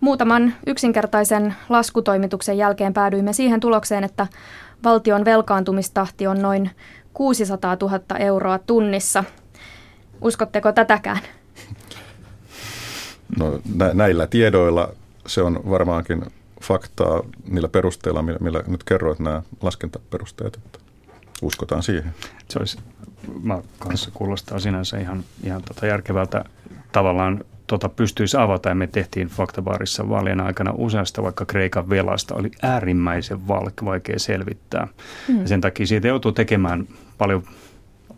Muutaman 0.00 0.54
yksinkertaisen 0.66 1.54
laskutoimituksen 1.68 2.58
jälkeen 2.58 2.94
päädyimme 2.94 3.32
siihen 3.32 3.60
tulokseen, 3.60 4.04
että 4.04 4.26
valtion 4.84 5.24
velkaantumistahti 5.24 6.26
on 6.26 6.42
noin 6.42 6.70
600 7.14 7.76
000 7.80 8.00
euroa 8.18 8.58
tunnissa. 8.58 9.24
Uskotteko 10.20 10.72
tätäkään? 10.72 11.20
No 13.38 13.60
nä- 13.74 13.94
näillä 13.94 14.26
tiedoilla 14.26 14.88
se 15.26 15.42
on 15.42 15.60
varmaankin 15.70 16.22
faktaa 16.68 17.22
niillä 17.48 17.68
perusteilla, 17.68 18.22
millä, 18.22 18.38
millä 18.38 18.62
nyt 18.66 18.84
kerroit 18.84 19.18
nämä 19.18 19.42
laskentaperusteet, 19.62 20.56
että 20.56 20.78
uskotaan 21.42 21.82
siihen. 21.82 22.14
Se 22.50 22.58
olisi, 22.58 22.78
mä 23.42 23.62
kanssa 23.78 24.10
kuulostaa 24.14 24.58
sinänsä 24.58 24.98
ihan, 24.98 25.24
ihan 25.44 25.62
tota 25.62 25.86
järkevältä 25.86 26.44
tavallaan 26.92 27.44
tota 27.66 27.88
pystyisi 27.88 28.36
avata 28.36 28.68
ja 28.68 28.74
me 28.74 28.86
tehtiin 28.86 29.28
faktabaarissa 29.28 30.08
vaalien 30.08 30.40
aikana 30.40 30.72
useasta 30.76 31.22
vaikka 31.22 31.44
Kreikan 31.44 31.90
velasta 31.90 32.34
oli 32.34 32.50
äärimmäisen 32.62 33.48
vaikea 33.48 34.18
selvittää. 34.18 34.88
Mm. 35.28 35.40
Ja 35.40 35.48
sen 35.48 35.60
takia 35.60 35.86
siitä 35.86 36.08
joutuu 36.08 36.32
tekemään 36.32 36.88
paljon 37.18 37.42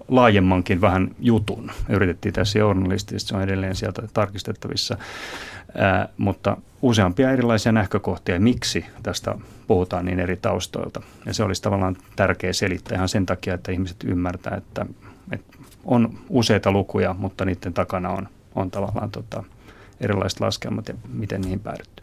laajemmankin 0.09 0.81
vähän 0.81 1.11
jutun. 1.21 1.71
Yritettiin 1.89 2.35
tässä 2.35 2.59
journalistisesti, 2.59 3.29
se 3.29 3.37
on 3.37 3.43
edelleen 3.43 3.75
sieltä 3.75 4.03
tarkistettavissa. 4.15 4.97
Ää, 5.75 6.09
mutta 6.19 6.57
useampia 6.83 7.31
erilaisia 7.31 7.73
näkökohtia, 7.73 8.41
miksi 8.41 8.87
tästä 9.03 9.35
puhutaan 9.67 10.05
niin 10.05 10.21
eri 10.21 10.37
taustoilta. 10.37 11.03
Ja 11.27 11.35
se 11.35 11.43
olisi 11.43 11.63
tavallaan 11.63 11.97
tärkeä 12.17 12.53
selittää 12.53 12.97
ihan 12.97 13.09
sen 13.09 13.27
takia, 13.27 13.55
että 13.55 13.73
ihmiset 13.73 14.05
ymmärtää, 14.05 14.57
että, 14.57 14.87
että 15.33 15.59
on 15.85 16.19
useita 16.29 16.73
lukuja, 16.73 17.15
mutta 17.19 17.45
niiden 17.45 17.75
takana 17.75 18.11
on, 18.11 18.29
on 18.55 18.71
tavallaan 18.71 19.11
tota, 19.11 19.45
erilaiset 20.01 20.41
laskelmat 20.41 20.89
ja 20.89 20.95
miten 21.13 21.41
niihin 21.41 21.61
päädytty. 21.61 22.03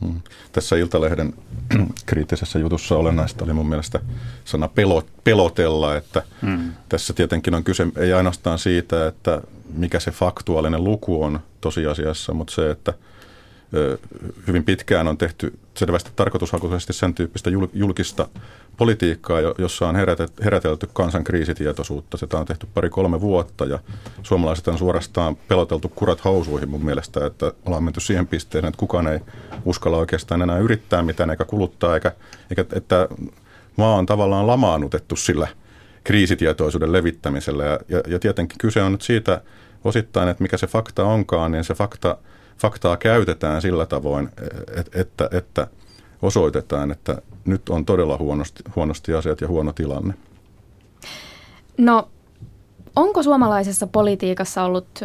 Hmm. 0.00 0.20
Tässä 0.52 0.76
Iltalehden 0.76 1.34
kriittisessä 2.06 2.58
jutussa 2.58 2.96
olennaista 2.96 3.44
oli 3.44 3.52
mun 3.52 3.68
mielestä 3.68 4.00
sana 4.44 4.68
pelotella, 5.24 5.96
että 5.96 6.22
hmm. 6.42 6.72
tässä 6.88 7.12
tietenkin 7.12 7.54
on 7.54 7.64
kyse 7.64 7.86
ei 7.96 8.12
ainoastaan 8.12 8.58
siitä, 8.58 9.06
että 9.06 9.42
mikä 9.74 10.00
se 10.00 10.10
faktuaalinen 10.10 10.84
luku 10.84 11.24
on 11.24 11.40
tosiasiassa, 11.60 12.34
mutta 12.34 12.54
se, 12.54 12.70
että 12.70 12.94
hyvin 14.46 14.64
pitkään 14.64 15.08
on 15.08 15.18
tehty 15.18 15.58
selvästi 15.76 16.10
tarkoitushakuisesti 16.16 16.92
sen 16.92 17.14
tyyppistä 17.14 17.50
julkista 17.72 18.28
politiikkaa, 18.76 19.40
jossa 19.58 19.88
on 19.88 19.96
herätelty 20.44 20.88
kansan 20.92 21.24
kriisitietoisuutta. 21.24 22.16
Sitä 22.16 22.38
on 22.38 22.46
tehty 22.46 22.66
pari-kolme 22.74 23.20
vuotta 23.20 23.64
ja 23.64 23.78
suomalaiset 24.22 24.68
on 24.68 24.78
suorastaan 24.78 25.36
peloteltu 25.36 25.88
kurat 25.88 26.24
housuihin 26.24 26.68
mun 26.68 26.84
mielestä, 26.84 27.26
että 27.26 27.52
ollaan 27.66 27.84
menty 27.84 28.00
siihen 28.00 28.26
pisteeseen, 28.26 28.68
että 28.68 28.78
kukaan 28.78 29.08
ei 29.08 29.20
uskalla 29.64 29.96
oikeastaan 29.96 30.42
enää 30.42 30.58
yrittää 30.58 31.02
mitään 31.02 31.30
eikä 31.30 31.44
kuluttaa, 31.44 31.94
eikä, 31.94 32.12
eikä 32.50 32.64
että 32.72 33.08
maa 33.76 33.94
on 33.94 34.06
tavallaan 34.06 34.46
lamaannutettu 34.46 35.16
sillä 35.16 35.48
kriisitietoisuuden 36.04 36.92
levittämisellä. 36.92 37.64
Ja, 37.64 37.80
ja, 37.88 38.00
ja 38.06 38.18
tietenkin 38.18 38.58
kyse 38.58 38.82
on 38.82 38.92
nyt 38.92 39.02
siitä 39.02 39.40
osittain, 39.84 40.28
että 40.28 40.42
mikä 40.42 40.56
se 40.56 40.66
fakta 40.66 41.04
onkaan, 41.04 41.52
niin 41.52 41.64
se 41.64 41.74
fakta, 41.74 42.16
faktaa 42.58 42.96
käytetään 42.96 43.62
sillä 43.62 43.86
tavoin, 43.86 44.30
että, 44.76 45.00
että, 45.00 45.28
että 45.32 45.66
osoitetaan, 46.22 46.90
että 46.90 47.22
nyt 47.44 47.68
on 47.68 47.84
todella 47.84 48.18
huonosti, 48.18 48.62
huonosti 48.76 49.14
asiat 49.14 49.40
ja 49.40 49.48
huono 49.48 49.72
tilanne. 49.72 50.14
No, 51.78 52.08
onko 52.96 53.22
suomalaisessa 53.22 53.86
politiikassa 53.86 54.64
ollut 54.64 55.00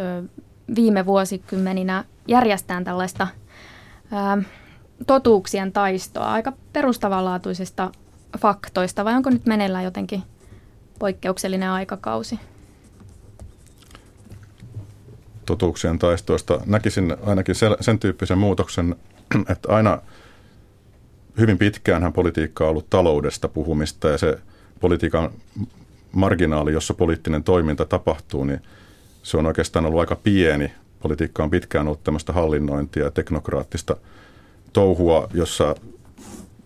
viime 0.75 1.05
vuosikymmeninä 1.05 2.03
järjestään 2.27 2.83
tällaista 2.83 3.27
ää, 4.11 4.37
totuuksien 5.07 5.71
taistoa, 5.71 6.31
aika 6.31 6.53
perustavanlaatuisista 6.73 7.91
faktoista, 8.37 9.05
vai 9.05 9.13
onko 9.13 9.29
nyt 9.29 9.45
meneillään 9.45 9.83
jotenkin 9.83 10.23
poikkeuksellinen 10.99 11.69
aikakausi? 11.69 12.39
Totuuksien 15.49 15.99
taistoista. 15.99 16.61
Näkisin 16.65 17.15
ainakin 17.25 17.55
sen 17.81 17.99
tyyppisen 17.99 18.37
muutoksen, 18.37 18.95
että 19.53 19.75
aina 19.75 20.01
hyvin 21.39 21.57
pitkäänhän 21.57 22.13
politiikka 22.13 22.63
on 22.63 22.69
ollut 22.69 22.89
taloudesta 22.89 23.47
puhumista 23.47 24.09
ja 24.09 24.17
se 24.17 24.39
politiikan 24.79 25.29
marginaali, 26.11 26.73
jossa 26.73 26.93
poliittinen 26.93 27.43
toiminta 27.43 27.85
tapahtuu, 27.85 28.43
niin 28.43 28.59
se 29.23 29.37
on 29.37 29.45
oikeastaan 29.45 29.85
ollut 29.85 29.99
aika 29.99 30.15
pieni. 30.15 30.71
Politiikka 30.99 31.43
on 31.43 31.49
pitkään 31.49 31.87
ollut 31.87 32.03
tämmöistä 32.03 32.33
hallinnointia 32.33 33.03
ja 33.03 33.11
teknokraattista 33.11 33.97
touhua, 34.73 35.27
jossa 35.33 35.75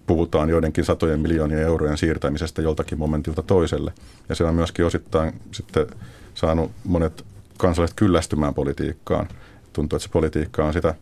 puhutaan 0.08 0.50
joidenkin 0.50 0.86
satojen 0.86 1.20
miljoonien 1.20 1.62
eurojen 1.62 1.98
siirtämisestä 1.98 2.62
joltakin 2.62 2.98
momentilta 2.98 3.44
toiselle. 3.44 3.94
Ja 4.30 4.36
se 4.36 4.44
on 4.44 4.56
myöskin 4.56 4.86
osittain 4.86 5.34
sitten 5.52 5.88
saanut 6.34 6.72
monet 6.84 7.26
kansalaiset 7.58 7.96
kyllästymään 7.96 8.54
politiikkaan. 8.54 9.28
Tuntuu, 9.74 9.98
että 9.98 10.04
se 10.08 10.12
politiikka 10.12 10.66
on 10.66 10.74
sitä 10.74 10.96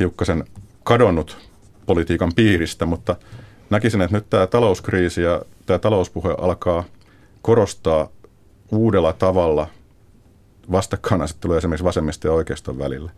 hiukkasen 0.00 0.44
kadonnut 0.84 1.38
politiikan 1.86 2.32
piiristä, 2.36 2.86
mutta 2.86 3.16
näkisin, 3.70 4.00
että 4.00 4.16
nyt 4.16 4.30
tämä 4.30 4.46
talouskriisi 4.46 5.22
ja 5.22 5.42
tämä 5.66 5.78
talouspuhe 5.78 6.34
alkaa 6.38 6.84
korostaa 7.42 8.08
uudella 8.72 9.12
tavalla 9.12 9.68
vastakkainasettelua 10.72 11.56
esimerkiksi 11.58 11.84
vasemmista 11.84 12.26
ja 12.26 12.32
oikeiston 12.32 12.78
välillä. 12.78 13.10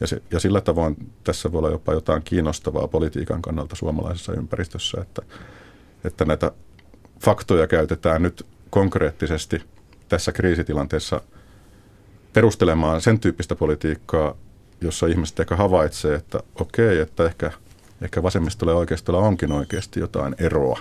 Ja, 0.00 0.06
se, 0.06 0.22
ja 0.30 0.40
sillä 0.40 0.60
tavoin 0.60 0.96
tässä 1.24 1.52
voi 1.52 1.58
olla 1.58 1.70
jopa 1.70 1.92
jotain 1.92 2.22
kiinnostavaa 2.22 2.88
politiikan 2.88 3.42
kannalta 3.42 3.76
suomalaisessa 3.76 4.32
ympäristössä, 4.32 5.00
että, 5.00 5.22
että 6.04 6.24
näitä 6.24 6.52
faktoja 7.20 7.66
käytetään 7.66 8.22
nyt 8.22 8.46
konkreettisesti 8.70 9.62
tässä 10.08 10.32
kriisitilanteessa 10.32 11.20
perustelemaan 12.32 13.00
sen 13.00 13.20
tyyppistä 13.20 13.54
politiikkaa, 13.54 14.34
jossa 14.80 15.06
ihmiset 15.06 15.40
ehkä 15.40 15.56
havaitsee, 15.56 16.14
että 16.14 16.40
okei, 16.54 16.98
että 16.98 17.24
ehkä, 17.24 17.52
ehkä 18.02 18.22
vasemmistolla 18.22 18.72
ja 18.72 18.78
oikeistolla 18.78 19.20
onkin 19.20 19.52
oikeasti 19.52 20.00
jotain 20.00 20.34
eroa 20.38 20.78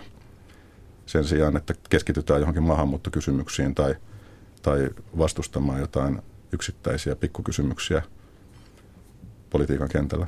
sen 1.05 1.23
sijaan, 1.23 1.57
että 1.57 1.73
keskitytään 1.89 2.39
johonkin 2.39 2.63
maahanmuuttokysymyksiin 2.63 3.75
tai, 3.75 3.95
tai 4.62 4.89
vastustamaan 5.17 5.79
jotain 5.79 6.21
yksittäisiä 6.51 7.15
pikkukysymyksiä 7.15 8.01
politiikan 9.49 9.89
kentällä. 9.89 10.27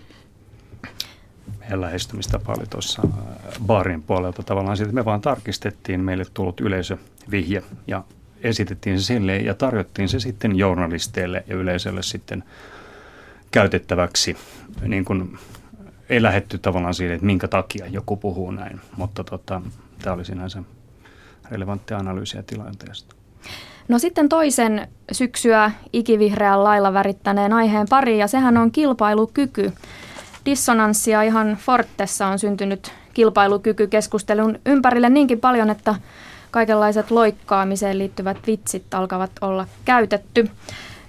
Meidän 1.59 1.81
lähestymistapa 1.81 2.53
oli 2.57 2.65
tuossa 2.69 3.01
äh, 3.05 3.59
baarin 3.65 4.03
puolelta 4.03 4.43
tavallaan 4.43 4.77
siitä, 4.77 4.91
me 4.91 5.05
vaan 5.05 5.21
tarkistettiin 5.21 5.99
meille 5.99 6.25
tullut 6.33 6.59
yleisövihje 6.59 7.63
ja 7.87 8.03
esitettiin 8.43 8.99
se 8.99 9.05
sille 9.05 9.37
ja 9.37 9.53
tarjottiin 9.53 10.09
se 10.09 10.19
sitten 10.19 10.55
journalisteille 10.55 11.43
ja 11.47 11.55
yleisölle 11.55 12.03
sitten 12.03 12.43
käytettäväksi. 13.51 14.37
Niin 14.87 15.05
kuin 15.05 15.37
ei 16.09 16.21
lähetty 16.21 16.57
tavallaan 16.57 16.93
siihen, 16.93 17.15
että 17.15 17.25
minkä 17.25 17.47
takia 17.47 17.87
joku 17.87 18.17
puhuu 18.17 18.51
näin, 18.51 18.81
mutta 18.97 19.23
tota, 19.23 19.61
tämä 20.01 20.13
oli 20.13 20.25
sinänsä 20.25 20.63
relevanttia 21.51 21.97
analyysiä 21.97 22.43
tilanteesta. 22.43 23.15
No 23.87 23.99
sitten 23.99 24.29
toisen 24.29 24.87
syksyä 25.11 25.71
ikivihreän 25.93 26.63
lailla 26.63 26.93
värittäneen 26.93 27.53
aiheen 27.53 27.87
pari, 27.89 28.17
ja 28.17 28.27
sehän 28.27 28.57
on 28.57 28.71
kilpailukyky. 28.71 29.73
Dissonanssia 30.45 31.21
ihan 31.21 31.57
Fortessa 31.61 32.27
on 32.27 32.39
syntynyt 32.39 32.91
kilpailukykykeskustelun 33.13 34.59
ympärille 34.65 35.09
niinkin 35.09 35.39
paljon, 35.39 35.69
että 35.69 35.95
kaikenlaiset 36.51 37.11
loikkaamiseen 37.11 37.97
liittyvät 37.97 38.37
vitsit 38.47 38.93
alkavat 38.93 39.31
olla 39.41 39.67
käytetty. 39.85 40.49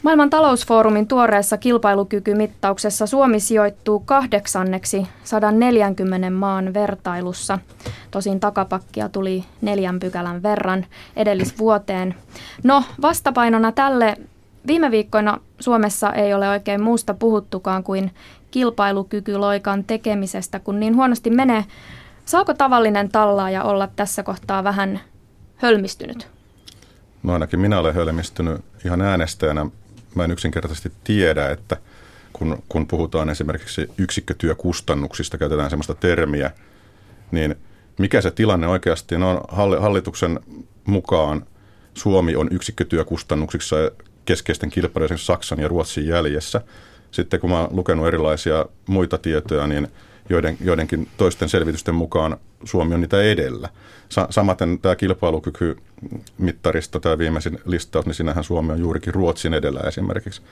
Maailman 0.02 0.30
talousfoorumin 0.30 1.06
tuoreessa 1.06 1.56
kilpailukykymittauksessa 1.56 3.06
Suomi 3.06 3.40
sijoittuu 3.40 4.00
kahdeksanneksi 4.00 5.06
140 5.24 6.30
maan 6.30 6.74
vertailussa. 6.74 7.58
Tosin 8.10 8.40
takapakkia 8.40 9.08
tuli 9.08 9.44
neljän 9.60 10.00
pykälän 10.00 10.42
verran 10.42 10.86
edellisvuoteen. 11.16 12.14
No, 12.64 12.84
vastapainona 13.02 13.72
tälle 13.72 14.16
viime 14.66 14.90
viikkoina 14.90 15.38
Suomessa 15.60 16.12
ei 16.12 16.34
ole 16.34 16.48
oikein 16.48 16.82
muusta 16.82 17.14
puhuttukaan 17.14 17.84
kuin 17.84 18.10
kilpailukykyloikan 18.50 19.84
tekemisestä, 19.84 20.58
kun 20.58 20.80
niin 20.80 20.96
huonosti 20.96 21.30
menee. 21.30 21.64
Saako 22.24 22.54
tavallinen 22.54 23.08
tallaaja 23.08 23.64
olla 23.64 23.88
tässä 23.96 24.22
kohtaa 24.22 24.64
vähän 24.64 25.00
hölmistynyt? 25.60 26.28
No 27.22 27.32
ainakin 27.32 27.60
minä 27.60 27.78
olen 27.78 27.94
hölmistynyt 27.94 28.60
ihan 28.84 29.00
äänestäjänä 29.00 29.66
mä 30.14 30.24
en 30.24 30.30
yksinkertaisesti 30.30 30.92
tiedä, 31.04 31.50
että 31.50 31.76
kun, 32.32 32.62
kun 32.68 32.86
puhutaan 32.86 33.30
esimerkiksi 33.30 33.90
yksikkötyökustannuksista, 33.98 35.38
käytetään 35.38 35.70
sellaista 35.70 35.94
termiä, 35.94 36.50
niin 37.30 37.56
mikä 37.98 38.20
se 38.20 38.30
tilanne 38.30 38.66
oikeasti 38.66 39.14
on? 39.14 39.40
Hallituksen 39.80 40.40
mukaan 40.84 41.46
Suomi 41.94 42.36
on 42.36 42.48
yksikkötyökustannuksissa 42.50 43.76
keskeisten 44.24 44.70
kilpailijoiden 44.70 45.18
Saksan 45.18 45.60
ja 45.60 45.68
Ruotsin 45.68 46.06
jäljessä. 46.06 46.60
Sitten 47.10 47.40
kun 47.40 47.50
mä 47.50 47.60
oon 47.60 47.76
lukenut 47.76 48.06
erilaisia 48.06 48.66
muita 48.86 49.18
tietoja, 49.18 49.66
niin 49.66 49.88
joiden, 50.30 50.56
joidenkin 50.60 51.08
toisten 51.16 51.48
selvitysten 51.48 51.94
mukaan 51.94 52.36
Suomi 52.64 52.94
on 52.94 53.00
niitä 53.00 53.22
edellä. 53.22 53.68
Sa- 54.08 54.26
samaten 54.30 54.78
tämä 54.78 54.96
kilpailukykymittarista, 54.96 57.00
tämä 57.00 57.18
viimeisin 57.18 57.58
listaus, 57.64 58.06
niin 58.06 58.14
sinähän 58.14 58.44
Suomi 58.44 58.72
on 58.72 58.80
juurikin 58.80 59.14
Ruotsin 59.14 59.54
edellä 59.54 59.80
esimerkiksi. 59.80 60.42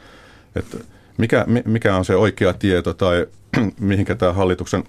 Et 0.56 0.86
mikä, 1.18 1.46
mikä 1.64 1.96
on 1.96 2.04
se 2.04 2.16
oikea 2.16 2.52
tieto 2.52 2.94
tai 2.94 3.26
mihinkä 3.80 4.14
tämä 4.14 4.32
hallituksen 4.32 4.84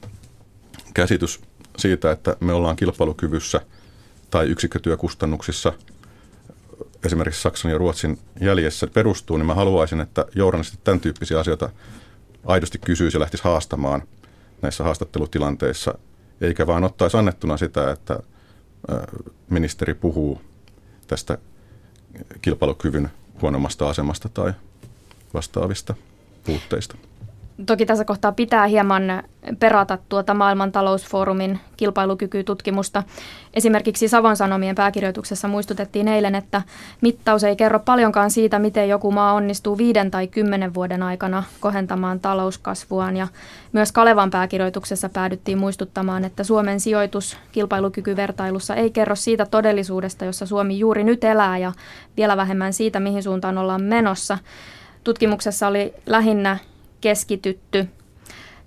käsitys 0.93 1.41
siitä, 1.77 2.11
että 2.11 2.35
me 2.39 2.53
ollaan 2.53 2.75
kilpailukyvyssä 2.75 3.61
tai 4.29 4.47
yksikkötyökustannuksissa 4.47 5.73
esimerkiksi 7.05 7.41
Saksan 7.41 7.71
ja 7.71 7.77
Ruotsin 7.77 8.19
jäljessä 8.41 8.87
perustuu, 8.87 9.37
niin 9.37 9.45
mä 9.45 9.53
haluaisin, 9.53 10.01
että 10.01 10.25
journalistit 10.35 10.83
tämän 10.83 10.99
tyyppisiä 10.99 11.39
asioita 11.39 11.69
aidosti 12.45 12.77
kysyisi 12.77 13.17
ja 13.17 13.21
lähtisi 13.21 13.43
haastamaan 13.43 14.03
näissä 14.61 14.83
haastattelutilanteissa, 14.83 15.97
eikä 16.41 16.67
vaan 16.67 16.83
ottaisi 16.83 17.17
annettuna 17.17 17.57
sitä, 17.57 17.91
että 17.91 18.19
ministeri 19.49 19.93
puhuu 19.93 20.41
tästä 21.07 21.37
kilpailukyvyn 22.41 23.09
huonommasta 23.41 23.89
asemasta 23.89 24.29
tai 24.29 24.53
vastaavista 25.33 25.95
puutteista. 26.43 26.95
Toki 27.65 27.85
tässä 27.85 28.05
kohtaa 28.05 28.31
pitää 28.31 28.67
hieman 28.67 29.23
perata 29.59 29.97
tuota 30.09 30.33
maailman 30.33 30.71
talousfoorumin 30.71 31.59
kilpailukykytutkimusta. 31.77 33.03
Esimerkiksi 33.53 34.07
Savon 34.07 34.35
Sanomien 34.35 34.75
pääkirjoituksessa 34.75 35.47
muistutettiin 35.47 36.07
eilen, 36.07 36.35
että 36.35 36.61
mittaus 37.01 37.43
ei 37.43 37.55
kerro 37.55 37.79
paljonkaan 37.79 38.31
siitä, 38.31 38.59
miten 38.59 38.89
joku 38.89 39.11
maa 39.11 39.33
onnistuu 39.33 39.77
viiden 39.77 40.11
tai 40.11 40.27
kymmenen 40.27 40.73
vuoden 40.73 41.03
aikana 41.03 41.43
kohentamaan 41.59 42.19
talouskasvuaan. 42.19 43.17
Ja 43.17 43.27
myös 43.73 43.91
Kalevan 43.91 44.29
pääkirjoituksessa 44.29 45.09
päädyttiin 45.09 45.57
muistuttamaan, 45.57 46.25
että 46.25 46.43
Suomen 46.43 46.79
sijoitus 46.79 47.37
kilpailukykyvertailussa 47.51 48.75
ei 48.75 48.91
kerro 48.91 49.15
siitä 49.15 49.45
todellisuudesta, 49.45 50.25
jossa 50.25 50.45
Suomi 50.45 50.79
juuri 50.79 51.03
nyt 51.03 51.23
elää 51.23 51.57
ja 51.57 51.71
vielä 52.17 52.37
vähemmän 52.37 52.73
siitä, 52.73 52.99
mihin 52.99 53.23
suuntaan 53.23 53.57
ollaan 53.57 53.83
menossa. 53.83 54.37
Tutkimuksessa 55.03 55.67
oli 55.67 55.93
lähinnä 56.05 56.57
keskitytty 57.01 57.87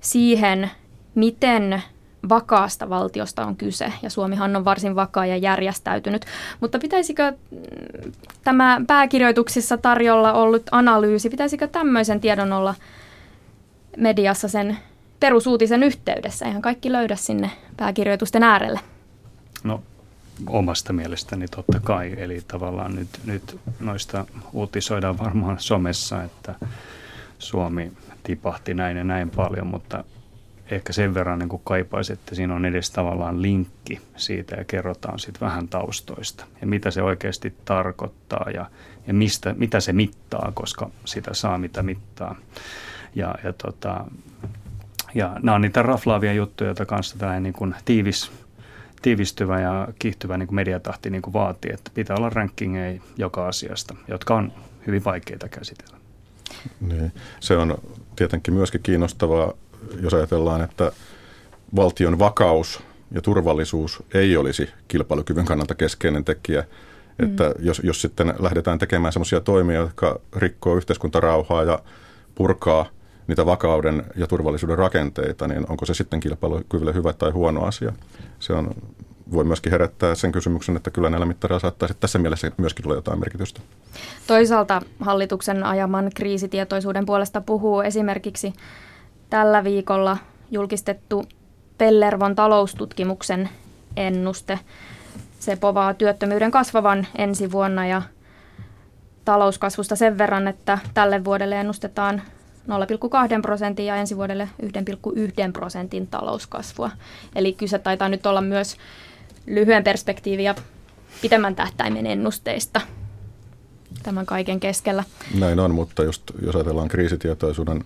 siihen, 0.00 0.70
miten 1.14 1.82
vakaasta 2.28 2.88
valtiosta 2.88 3.46
on 3.46 3.56
kyse, 3.56 3.92
ja 4.02 4.10
Suomihan 4.10 4.56
on 4.56 4.64
varsin 4.64 4.96
vakaa 4.96 5.26
ja 5.26 5.36
järjestäytynyt. 5.36 6.26
Mutta 6.60 6.78
pitäisikö 6.78 7.32
mm, 7.50 8.12
tämä 8.44 8.80
pääkirjoituksissa 8.86 9.76
tarjolla 9.76 10.32
ollut 10.32 10.62
analyysi, 10.70 11.30
pitäisikö 11.30 11.66
tämmöisen 11.66 12.20
tiedon 12.20 12.52
olla 12.52 12.74
mediassa 13.96 14.48
sen 14.48 14.78
perusuutisen 15.20 15.82
yhteydessä? 15.82 16.46
Eihän 16.46 16.62
kaikki 16.62 16.92
löydä 16.92 17.16
sinne 17.16 17.50
pääkirjoitusten 17.76 18.42
äärelle. 18.42 18.80
No 19.64 19.82
omasta 20.46 20.92
mielestäni 20.92 21.48
totta 21.48 21.80
kai. 21.80 22.14
Eli 22.16 22.42
tavallaan 22.48 22.94
nyt, 22.94 23.08
nyt 23.24 23.58
noista 23.80 24.24
uutisoidaan 24.52 25.18
varmaan 25.18 25.60
somessa, 25.60 26.22
että 26.22 26.54
Suomi 27.42 27.92
tipahti 28.22 28.74
näin 28.74 28.96
ja 28.96 29.04
näin 29.04 29.30
paljon, 29.30 29.66
mutta 29.66 30.04
ehkä 30.70 30.92
sen 30.92 31.14
verran 31.14 31.38
niin 31.38 31.48
kuin 31.48 31.62
kaipaisi, 31.64 32.12
että 32.12 32.34
siinä 32.34 32.54
on 32.54 32.64
edes 32.64 32.90
tavallaan 32.90 33.42
linkki 33.42 34.00
siitä 34.16 34.56
ja 34.56 34.64
kerrotaan 34.64 35.18
sitten 35.18 35.40
vähän 35.40 35.68
taustoista 35.68 36.44
ja 36.60 36.66
mitä 36.66 36.90
se 36.90 37.02
oikeasti 37.02 37.54
tarkoittaa 37.64 38.50
ja, 38.54 38.70
ja 39.06 39.14
mistä, 39.14 39.54
mitä 39.58 39.80
se 39.80 39.92
mittaa, 39.92 40.52
koska 40.54 40.90
sitä 41.04 41.34
saa 41.34 41.58
mitä 41.58 41.82
mittaa. 41.82 42.36
Ja, 43.14 43.34
ja, 43.44 43.52
tota, 43.52 44.04
ja 45.14 45.36
nämä 45.42 45.54
on 45.54 45.60
niitä 45.60 45.82
raflaavia 45.82 46.32
juttuja, 46.32 46.68
joita 46.68 46.86
kanssa 46.86 47.18
tällainen 47.18 47.42
niin 47.42 47.52
kuin 47.52 47.74
tiivis, 47.84 48.32
tiivistyvä 49.02 49.60
ja 49.60 49.88
kiihtyvä 49.98 50.38
niin 50.38 50.46
kuin 50.46 50.56
mediatahti 50.56 51.10
niin 51.10 51.22
kuin 51.22 51.34
vaatii, 51.34 51.72
että 51.74 51.90
pitää 51.94 52.16
olla 52.16 52.30
rankingeja 52.30 53.00
joka 53.16 53.48
asiasta, 53.48 53.94
jotka 54.08 54.34
on 54.34 54.52
hyvin 54.86 55.04
vaikeita 55.04 55.48
käsitellä. 55.48 56.01
Niin. 56.80 57.12
Se 57.40 57.56
on 57.56 57.78
tietenkin 58.16 58.54
myöskin 58.54 58.82
kiinnostavaa, 58.82 59.52
jos 60.02 60.14
ajatellaan, 60.14 60.62
että 60.62 60.92
valtion 61.76 62.18
vakaus 62.18 62.82
ja 63.10 63.20
turvallisuus 63.20 64.02
ei 64.14 64.36
olisi 64.36 64.68
kilpailukyvyn 64.88 65.44
kannalta 65.44 65.74
keskeinen 65.74 66.24
tekijä. 66.24 66.64
Mm. 67.18 67.24
Että 67.24 67.54
jos, 67.58 67.80
jos 67.84 68.02
sitten 68.02 68.34
lähdetään 68.38 68.78
tekemään 68.78 69.12
sellaisia 69.12 69.40
toimia, 69.40 69.80
jotka 69.80 70.20
rikkoo 70.36 70.76
yhteiskuntarauhaa 70.76 71.64
ja 71.64 71.78
purkaa 72.34 72.86
niitä 73.26 73.46
vakauden 73.46 74.04
ja 74.16 74.26
turvallisuuden 74.26 74.78
rakenteita, 74.78 75.48
niin 75.48 75.66
onko 75.68 75.86
se 75.86 75.94
sitten 75.94 76.20
kilpailukyvylle 76.20 76.94
hyvä 76.94 77.12
tai 77.12 77.30
huono 77.30 77.64
asia? 77.64 77.92
Se 78.38 78.52
on, 78.52 78.74
voi 79.32 79.44
myöskin 79.44 79.72
herättää 79.72 80.14
sen 80.14 80.32
kysymyksen, 80.32 80.76
että 80.76 80.90
kyllä 80.90 81.10
näillä 81.10 81.26
mittareilla 81.26 81.60
saattaisi 81.60 81.94
tässä 82.00 82.18
mielessä 82.18 82.50
myöskin 82.56 82.86
olla 82.86 82.94
jotain 82.94 83.20
merkitystä. 83.20 83.60
Toisaalta 84.26 84.82
hallituksen 85.00 85.64
ajaman 85.64 86.10
kriisitietoisuuden 86.14 87.06
puolesta 87.06 87.40
puhuu 87.40 87.80
esimerkiksi 87.80 88.52
tällä 89.30 89.64
viikolla 89.64 90.16
julkistettu 90.50 91.24
Pellervon 91.78 92.34
taloustutkimuksen 92.34 93.48
ennuste. 93.96 94.58
Se 95.38 95.56
povaa 95.56 95.94
työttömyyden 95.94 96.50
kasvavan 96.50 97.06
ensi 97.18 97.52
vuonna 97.52 97.86
ja 97.86 98.02
talouskasvusta 99.24 99.96
sen 99.96 100.18
verran, 100.18 100.48
että 100.48 100.78
tälle 100.94 101.24
vuodelle 101.24 101.60
ennustetaan 101.60 102.22
0,2 102.68 103.42
prosentin 103.42 103.86
ja 103.86 103.96
ensi 103.96 104.16
vuodelle 104.16 104.48
1,1 104.62 104.68
prosentin 105.52 106.06
talouskasvua. 106.06 106.90
Eli 107.34 107.52
kyse 107.52 107.78
taitaa 107.78 108.08
nyt 108.08 108.26
olla 108.26 108.40
myös 108.40 108.76
lyhyen 109.46 109.84
perspektiivin 109.84 110.44
ja 110.44 110.54
pitemmän 111.22 111.56
tähtäimen 111.56 112.06
ennusteista 112.06 112.80
tämän 114.02 114.26
kaiken 114.26 114.60
keskellä. 114.60 115.04
Näin 115.38 115.60
on, 115.60 115.74
mutta 115.74 116.04
just, 116.04 116.22
jos 116.42 116.56
ajatellaan 116.56 116.88
kriisitietoisuuden 116.88 117.84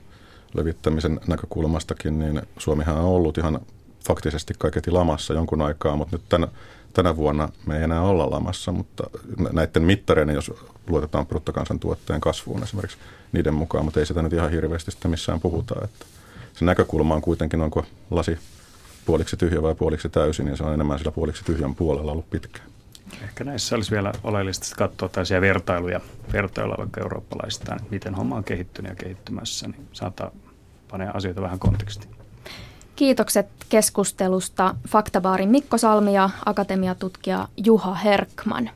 levittämisen 0.54 1.20
näkökulmastakin, 1.28 2.18
niin 2.18 2.42
Suomihan 2.58 2.96
on 2.96 3.04
ollut 3.04 3.38
ihan 3.38 3.60
faktisesti 4.06 4.54
kaiketi 4.58 4.90
lamassa 4.90 5.34
jonkun 5.34 5.62
aikaa, 5.62 5.96
mutta 5.96 6.16
nyt 6.16 6.28
tänä, 6.28 6.48
tänä 6.92 7.16
vuonna 7.16 7.48
me 7.66 7.76
ei 7.76 7.84
enää 7.84 8.02
olla 8.02 8.30
lamassa, 8.30 8.72
mutta 8.72 9.04
näiden 9.52 9.82
mittareiden, 9.82 10.34
jos 10.34 10.52
luotetaan 10.88 11.26
bruttokansantuotteen 11.26 12.20
kasvuun 12.20 12.62
esimerkiksi 12.62 12.98
niiden 13.32 13.54
mukaan, 13.54 13.84
mutta 13.84 14.00
ei 14.00 14.06
sitä 14.06 14.22
nyt 14.22 14.32
ihan 14.32 14.50
hirveästi 14.50 14.90
sitä 14.90 15.08
missään 15.08 15.40
puhuta. 15.40 15.74
Että 15.84 16.06
se 16.54 16.64
näkökulma 16.64 17.14
on 17.14 17.22
kuitenkin, 17.22 17.60
onko 17.60 17.86
lasi 18.10 18.38
puoliksi 19.06 19.36
tyhjä 19.36 19.62
vai 19.62 19.74
puoliksi 19.74 20.08
täysin, 20.08 20.46
niin 20.46 20.56
se 20.56 20.64
on 20.64 20.74
enemmän 20.74 20.98
sillä 20.98 21.12
puoliksi 21.12 21.44
tyhjän 21.44 21.74
puolella 21.74 22.12
ollut 22.12 22.30
pitkään. 22.30 22.66
Ehkä 23.22 23.44
näissä 23.44 23.76
olisi 23.76 23.90
vielä 23.90 24.12
oleellista 24.24 24.76
katsoa 24.76 25.08
tällaisia 25.08 25.40
vertailuja, 25.40 26.00
vertailla 26.32 26.74
vaikka 26.78 27.00
eurooppalaistaan, 27.00 27.80
miten 27.90 28.14
homma 28.14 28.36
on 28.36 28.44
kehittynyt 28.44 28.90
ja 28.90 28.96
kehittymässä, 28.96 29.68
niin 29.68 29.88
saattaa 29.92 30.30
panea 30.90 31.10
asioita 31.14 31.42
vähän 31.42 31.58
kontekstiin. 31.58 32.16
Kiitokset 32.96 33.46
keskustelusta 33.68 34.74
Faktabaarin 34.88 35.48
Mikko 35.48 35.78
Salmi 35.78 36.14
ja 36.14 36.30
akatemiatutkija 36.46 37.48
Juha 37.56 37.94
Herkman. 37.94 38.64